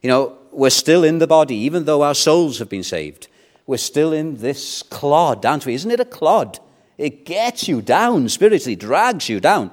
You 0.02 0.08
know, 0.08 0.38
we're 0.50 0.70
still 0.70 1.04
in 1.04 1.18
the 1.18 1.26
body, 1.26 1.56
even 1.56 1.84
though 1.84 2.02
our 2.02 2.14
souls 2.14 2.58
have 2.58 2.68
been 2.68 2.82
saved. 2.82 3.28
We're 3.66 3.76
still 3.78 4.12
in 4.12 4.36
this 4.38 4.82
clod, 4.82 5.46
aren't 5.46 5.64
we? 5.64 5.74
Isn't 5.74 5.90
it 5.90 6.00
a 6.00 6.04
clod? 6.04 6.58
It 6.98 7.24
gets 7.24 7.68
you 7.68 7.80
down 7.80 8.28
spiritually, 8.28 8.76
drags 8.76 9.28
you 9.28 9.40
down. 9.40 9.70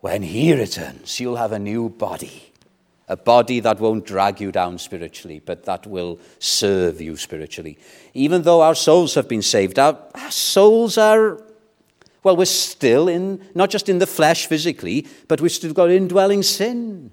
When 0.00 0.22
He 0.22 0.54
returns, 0.54 1.18
you'll 1.20 1.36
have 1.36 1.52
a 1.52 1.58
new 1.58 1.88
body. 1.88 2.52
A 3.08 3.16
body 3.16 3.60
that 3.60 3.78
won't 3.78 4.06
drag 4.06 4.40
you 4.40 4.50
down 4.50 4.78
spiritually, 4.78 5.40
but 5.44 5.64
that 5.64 5.86
will 5.86 6.18
serve 6.38 7.00
you 7.00 7.16
spiritually. 7.16 7.78
Even 8.14 8.42
though 8.42 8.62
our 8.62 8.74
souls 8.74 9.14
have 9.14 9.28
been 9.28 9.42
saved, 9.42 9.78
our, 9.78 9.96
our 10.14 10.30
souls 10.30 10.98
are, 10.98 11.40
well, 12.22 12.36
we're 12.36 12.46
still 12.46 13.08
in, 13.08 13.44
not 13.54 13.70
just 13.70 13.88
in 13.88 13.98
the 13.98 14.06
flesh 14.06 14.46
physically, 14.46 15.06
but 15.28 15.40
we've 15.40 15.52
still 15.52 15.72
got 15.72 15.90
indwelling 15.90 16.42
sin. 16.42 17.12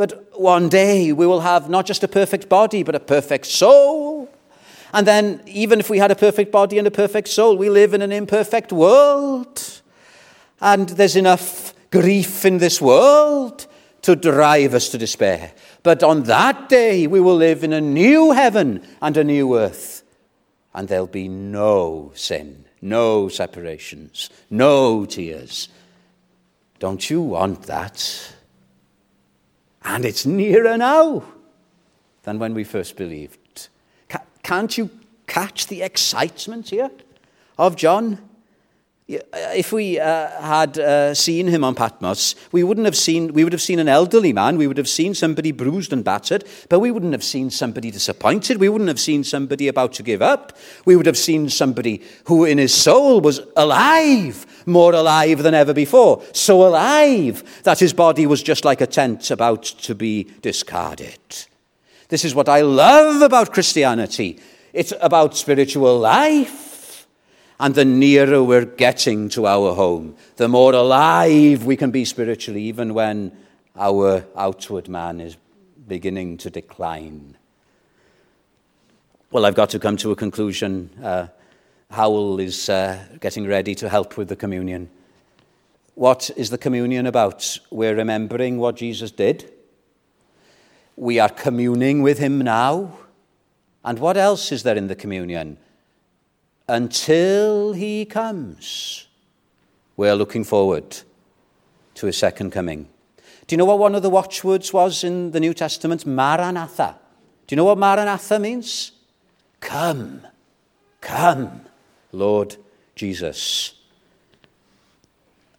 But 0.00 0.40
one 0.40 0.70
day 0.70 1.12
we 1.12 1.26
will 1.26 1.40
have 1.40 1.68
not 1.68 1.84
just 1.84 2.02
a 2.02 2.08
perfect 2.08 2.48
body, 2.48 2.82
but 2.82 2.94
a 2.94 3.00
perfect 3.00 3.44
soul. 3.44 4.30
And 4.94 5.06
then, 5.06 5.42
even 5.44 5.78
if 5.78 5.90
we 5.90 5.98
had 5.98 6.10
a 6.10 6.14
perfect 6.16 6.50
body 6.50 6.78
and 6.78 6.86
a 6.86 6.90
perfect 6.90 7.28
soul, 7.28 7.58
we 7.58 7.68
live 7.68 7.92
in 7.92 8.00
an 8.00 8.10
imperfect 8.10 8.72
world. 8.72 9.82
And 10.58 10.88
there's 10.88 11.16
enough 11.16 11.74
grief 11.90 12.46
in 12.46 12.56
this 12.56 12.80
world 12.80 13.66
to 14.00 14.16
drive 14.16 14.72
us 14.72 14.88
to 14.88 14.96
despair. 14.96 15.52
But 15.82 16.02
on 16.02 16.22
that 16.22 16.70
day, 16.70 17.06
we 17.06 17.20
will 17.20 17.36
live 17.36 17.62
in 17.62 17.74
a 17.74 17.80
new 17.82 18.32
heaven 18.32 18.82
and 19.02 19.18
a 19.18 19.22
new 19.22 19.58
earth. 19.58 20.02
And 20.72 20.88
there'll 20.88 21.08
be 21.08 21.28
no 21.28 22.12
sin, 22.14 22.64
no 22.80 23.28
separations, 23.28 24.30
no 24.48 25.04
tears. 25.04 25.68
Don't 26.78 27.10
you 27.10 27.20
want 27.20 27.64
that? 27.64 28.32
And 29.82 30.04
it's 30.04 30.26
nearer 30.26 30.76
now 30.76 31.24
than 32.22 32.38
when 32.38 32.54
we 32.54 32.64
first 32.64 32.96
believed. 32.96 33.68
Can't 34.42 34.76
you, 34.76 34.90
catch 35.26 35.68
the 35.68 35.82
excitement 35.82 36.70
here 36.70 36.90
of 37.56 37.76
John? 37.76 38.18
If 39.08 39.72
we 39.72 39.98
uh, 39.98 40.28
had 40.40 40.78
uh, 40.78 41.14
seen 41.14 41.48
him 41.48 41.64
on 41.64 41.74
Patmos, 41.74 42.36
we 42.52 42.62
wouldn't 42.62 42.84
have 42.84 42.96
seen, 42.96 43.32
we 43.32 43.42
would 43.42 43.52
have 43.52 43.62
seen 43.62 43.80
an 43.80 43.88
elderly 43.88 44.32
man, 44.32 44.56
we 44.56 44.68
would 44.68 44.76
have 44.76 44.88
seen 44.88 45.14
somebody 45.14 45.50
bruised 45.50 45.92
and 45.92 46.04
battered, 46.04 46.44
but 46.68 46.78
we 46.78 46.92
wouldn't 46.92 47.12
have 47.12 47.24
seen 47.24 47.50
somebody 47.50 47.90
disappointed, 47.90 48.58
we 48.58 48.68
wouldn't 48.68 48.88
have 48.88 49.00
seen 49.00 49.24
somebody 49.24 49.66
about 49.66 49.92
to 49.94 50.04
give 50.04 50.22
up, 50.22 50.56
we 50.84 50.94
would 50.94 51.06
have 51.06 51.18
seen 51.18 51.48
somebody 51.48 52.02
who 52.24 52.44
in 52.44 52.58
his 52.58 52.72
soul 52.72 53.20
was 53.20 53.40
alive, 53.56 54.46
more 54.66 54.94
alive 54.94 55.42
than 55.42 55.54
ever 55.54 55.72
before, 55.72 56.22
so 56.32 56.66
alive 56.66 57.62
that 57.62 57.80
his 57.80 57.92
body 57.92 58.26
was 58.26 58.42
just 58.42 58.64
like 58.64 58.80
a 58.80 58.86
tent 58.86 59.30
about 59.30 59.62
to 59.62 59.94
be 59.94 60.24
discarded. 60.42 61.18
This 62.08 62.24
is 62.24 62.34
what 62.34 62.48
I 62.48 62.60
love 62.62 63.22
about 63.22 63.52
Christianity. 63.52 64.40
It's 64.72 64.92
about 65.00 65.36
spiritual 65.36 65.98
life. 65.98 67.06
And 67.58 67.74
the 67.74 67.84
nearer 67.84 68.42
we're 68.42 68.64
getting 68.64 69.28
to 69.30 69.46
our 69.46 69.74
home, 69.74 70.16
the 70.36 70.48
more 70.48 70.72
alive 70.72 71.66
we 71.66 71.76
can 71.76 71.90
be 71.90 72.06
spiritually, 72.06 72.62
even 72.62 72.94
when 72.94 73.36
our 73.76 74.24
outward 74.34 74.88
man 74.88 75.20
is 75.20 75.36
beginning 75.86 76.38
to 76.38 76.48
decline. 76.48 77.36
Well, 79.30 79.44
I've 79.44 79.54
got 79.54 79.70
to 79.70 79.78
come 79.78 79.96
to 79.98 80.10
a 80.10 80.16
conclusion. 80.16 80.90
Uh, 81.02 81.26
Howell 81.90 82.40
is 82.40 82.68
uh, 82.68 82.98
getting 83.20 83.46
ready 83.46 83.74
to 83.74 83.88
help 83.88 84.16
with 84.16 84.28
the 84.28 84.36
communion. 84.36 84.88
What 85.94 86.30
is 86.36 86.50
the 86.50 86.58
communion 86.58 87.06
about? 87.06 87.58
We're 87.70 87.94
remembering 87.94 88.58
what 88.58 88.76
Jesus 88.76 89.10
did. 89.10 89.52
We 90.96 91.18
are 91.18 91.28
communing 91.28 92.02
with 92.02 92.18
him 92.18 92.38
now. 92.38 92.98
And 93.84 93.98
what 93.98 94.16
else 94.16 94.52
is 94.52 94.62
there 94.62 94.76
in 94.76 94.86
the 94.86 94.94
communion? 94.94 95.58
until 96.70 97.72
he 97.72 98.04
comes. 98.04 99.08
We're 99.96 100.14
looking 100.14 100.44
forward 100.44 100.98
to 101.94 102.06
his 102.06 102.16
second 102.16 102.52
coming. 102.52 102.88
Do 103.46 103.54
you 103.54 103.56
know 103.58 103.64
what 103.64 103.80
one 103.80 103.96
of 103.96 104.02
the 104.02 104.10
watchwords 104.10 104.72
was 104.72 105.02
in 105.02 105.32
the 105.32 105.40
New 105.40 105.52
Testament? 105.52 106.06
Maranatha. 106.06 106.96
Do 107.46 107.52
you 107.52 107.56
know 107.56 107.64
what 107.64 107.78
Maranatha 107.78 108.38
means? 108.38 108.92
Come, 109.58 110.26
come, 111.00 111.62
Lord 112.12 112.56
Jesus. 112.94 113.74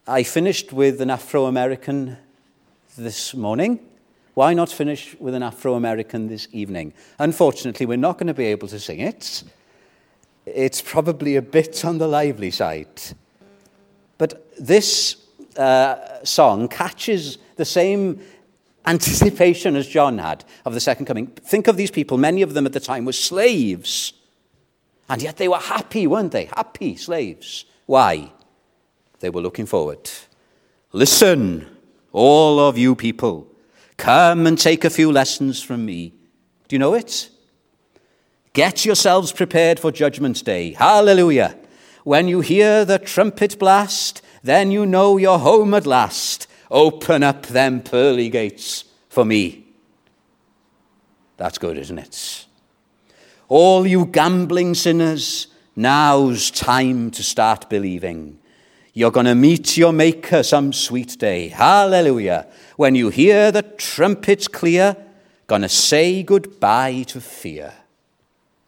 I 0.07 0.23
finished 0.23 0.73
with 0.73 1.01
an 1.01 1.09
Afro 1.09 1.45
American 1.45 2.17
this 2.97 3.33
morning. 3.33 3.79
Why 4.33 4.53
not 4.53 4.69
finish 4.69 5.15
with 5.19 5.35
an 5.35 5.43
Afro 5.43 5.75
American 5.75 6.27
this 6.27 6.47
evening? 6.51 6.93
Unfortunately, 7.19 7.85
we're 7.85 7.97
not 7.97 8.17
going 8.17 8.27
to 8.27 8.33
be 8.33 8.45
able 8.45 8.67
to 8.69 8.79
sing 8.79 8.99
it 8.99 9.43
it's 10.45 10.81
probably 10.81 11.35
a 11.35 11.41
bit 11.41 11.85
on 11.85 11.97
the 11.97 12.07
lively 12.07 12.51
side. 12.51 13.01
But 14.17 14.53
this 14.59 15.17
uh, 15.57 16.23
song 16.23 16.67
catches 16.67 17.37
the 17.55 17.65
same 17.65 18.21
anticipation 18.85 19.75
as 19.75 19.87
John 19.87 20.17
had 20.17 20.43
of 20.65 20.73
the 20.73 20.79
second 20.79 21.05
coming. 21.05 21.27
Think 21.27 21.67
of 21.67 21.77
these 21.77 21.91
people, 21.91 22.17
many 22.17 22.41
of 22.41 22.53
them 22.53 22.65
at 22.65 22.73
the 22.73 22.79
time 22.79 23.05
were 23.05 23.13
slaves. 23.13 24.13
And 25.11 25.21
yet 25.21 25.35
they 25.35 25.49
were 25.49 25.57
happy, 25.57 26.07
weren't 26.07 26.31
they? 26.31 26.45
Happy 26.45 26.95
slaves. 26.95 27.65
Why? 27.85 28.31
They 29.19 29.29
were 29.29 29.41
looking 29.41 29.65
forward. 29.65 30.09
Listen, 30.93 31.67
all 32.13 32.61
of 32.61 32.77
you 32.77 32.95
people, 32.95 33.53
come 33.97 34.47
and 34.47 34.57
take 34.57 34.85
a 34.85 34.89
few 34.89 35.11
lessons 35.11 35.61
from 35.61 35.85
me. 35.85 36.13
Do 36.69 36.75
you 36.75 36.79
know 36.79 36.93
it? 36.93 37.29
Get 38.53 38.85
yourselves 38.85 39.33
prepared 39.33 39.81
for 39.81 39.91
Judgment 39.91 40.45
Day. 40.45 40.71
Hallelujah. 40.71 41.57
When 42.05 42.29
you 42.29 42.39
hear 42.39 42.85
the 42.85 42.97
trumpet 42.97 43.59
blast, 43.59 44.21
then 44.43 44.71
you 44.71 44.85
know 44.85 45.17
you're 45.17 45.39
home 45.39 45.73
at 45.73 45.85
last. 45.85 46.47
Open 46.71 47.21
up 47.21 47.47
them 47.47 47.81
pearly 47.81 48.29
gates 48.29 48.85
for 49.09 49.25
me. 49.25 49.65
That's 51.35 51.57
good, 51.57 51.77
isn't 51.77 51.99
it? 51.99 52.45
All 53.51 53.85
you 53.85 54.05
gambling 54.05 54.75
sinners, 54.75 55.47
now's 55.75 56.51
time 56.51 57.11
to 57.11 57.21
start 57.21 57.69
believing. 57.69 58.39
You're 58.93 59.11
going 59.11 59.25
to 59.25 59.35
meet 59.35 59.75
your 59.75 59.91
Maker 59.91 60.41
some 60.43 60.71
sweet 60.71 61.19
day. 61.19 61.49
Hallelujah. 61.49 62.47
When 62.77 62.95
you 62.95 63.09
hear 63.09 63.51
the 63.51 63.63
trumpets 63.63 64.47
clear, 64.47 64.95
going 65.47 65.63
to 65.63 65.69
say 65.69 66.23
goodbye 66.23 67.03
to 67.07 67.19
fear 67.19 67.73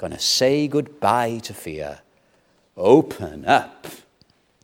going 0.03 0.11
to 0.11 0.19
say 0.19 0.67
goodbye 0.67 1.39
to 1.39 1.53
fear. 1.53 2.01
Open 2.75 3.45
up 3.45 3.87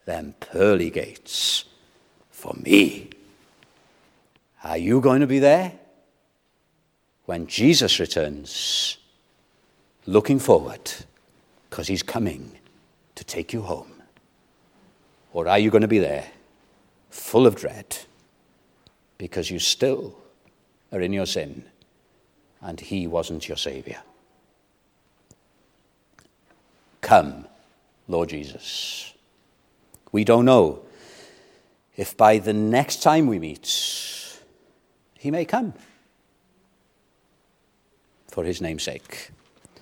them 0.03 0.36
pearly 0.41 0.89
gates 0.89 1.63
for 2.30 2.53
me. 2.55 3.09
Are 4.65 4.78
you 4.78 4.99
going 4.99 5.22
to 5.22 5.28
be 5.28 5.39
there? 5.39 5.72
When 7.24 7.47
Jesus 7.47 8.01
returns, 8.01 8.97
looking 10.06 10.39
forward, 10.39 10.91
because 11.70 11.88
he's 11.88 12.04
coming 12.04 12.58
to 13.16 13.24
take 13.24 13.54
you 13.54 13.62
home? 13.62 14.02
Or 15.34 15.47
are 15.47 15.60
you 15.60 15.70
going 15.70 15.84
to 15.84 15.88
be 15.88 16.00
there, 16.00 16.26
full 17.10 17.45
of 17.45 17.56
dread, 17.56 17.97
because 19.18 19.52
you 19.52 19.60
still 19.60 20.16
are 20.91 21.02
in 21.02 21.14
your 21.14 21.26
sin 21.26 21.66
and 22.62 22.80
he 22.80 23.08
wasn't 23.08 23.47
your 23.47 23.58
Savior? 23.58 24.02
Come, 27.02 27.47
Lord 28.08 28.30
Jesus. 28.30 29.14
We 30.12 30.24
don't 30.24 30.45
know 30.45 30.82
if 31.95 32.16
by 32.18 32.39
the 32.39 32.54
next 32.54 33.04
time 33.04 33.28
we 33.28 33.39
meet, 33.39 34.39
he 35.18 35.30
may 35.30 35.45
come 35.45 35.74
for 38.28 38.43
his 38.43 38.62
name's 38.62 38.84
sake. 38.84 39.32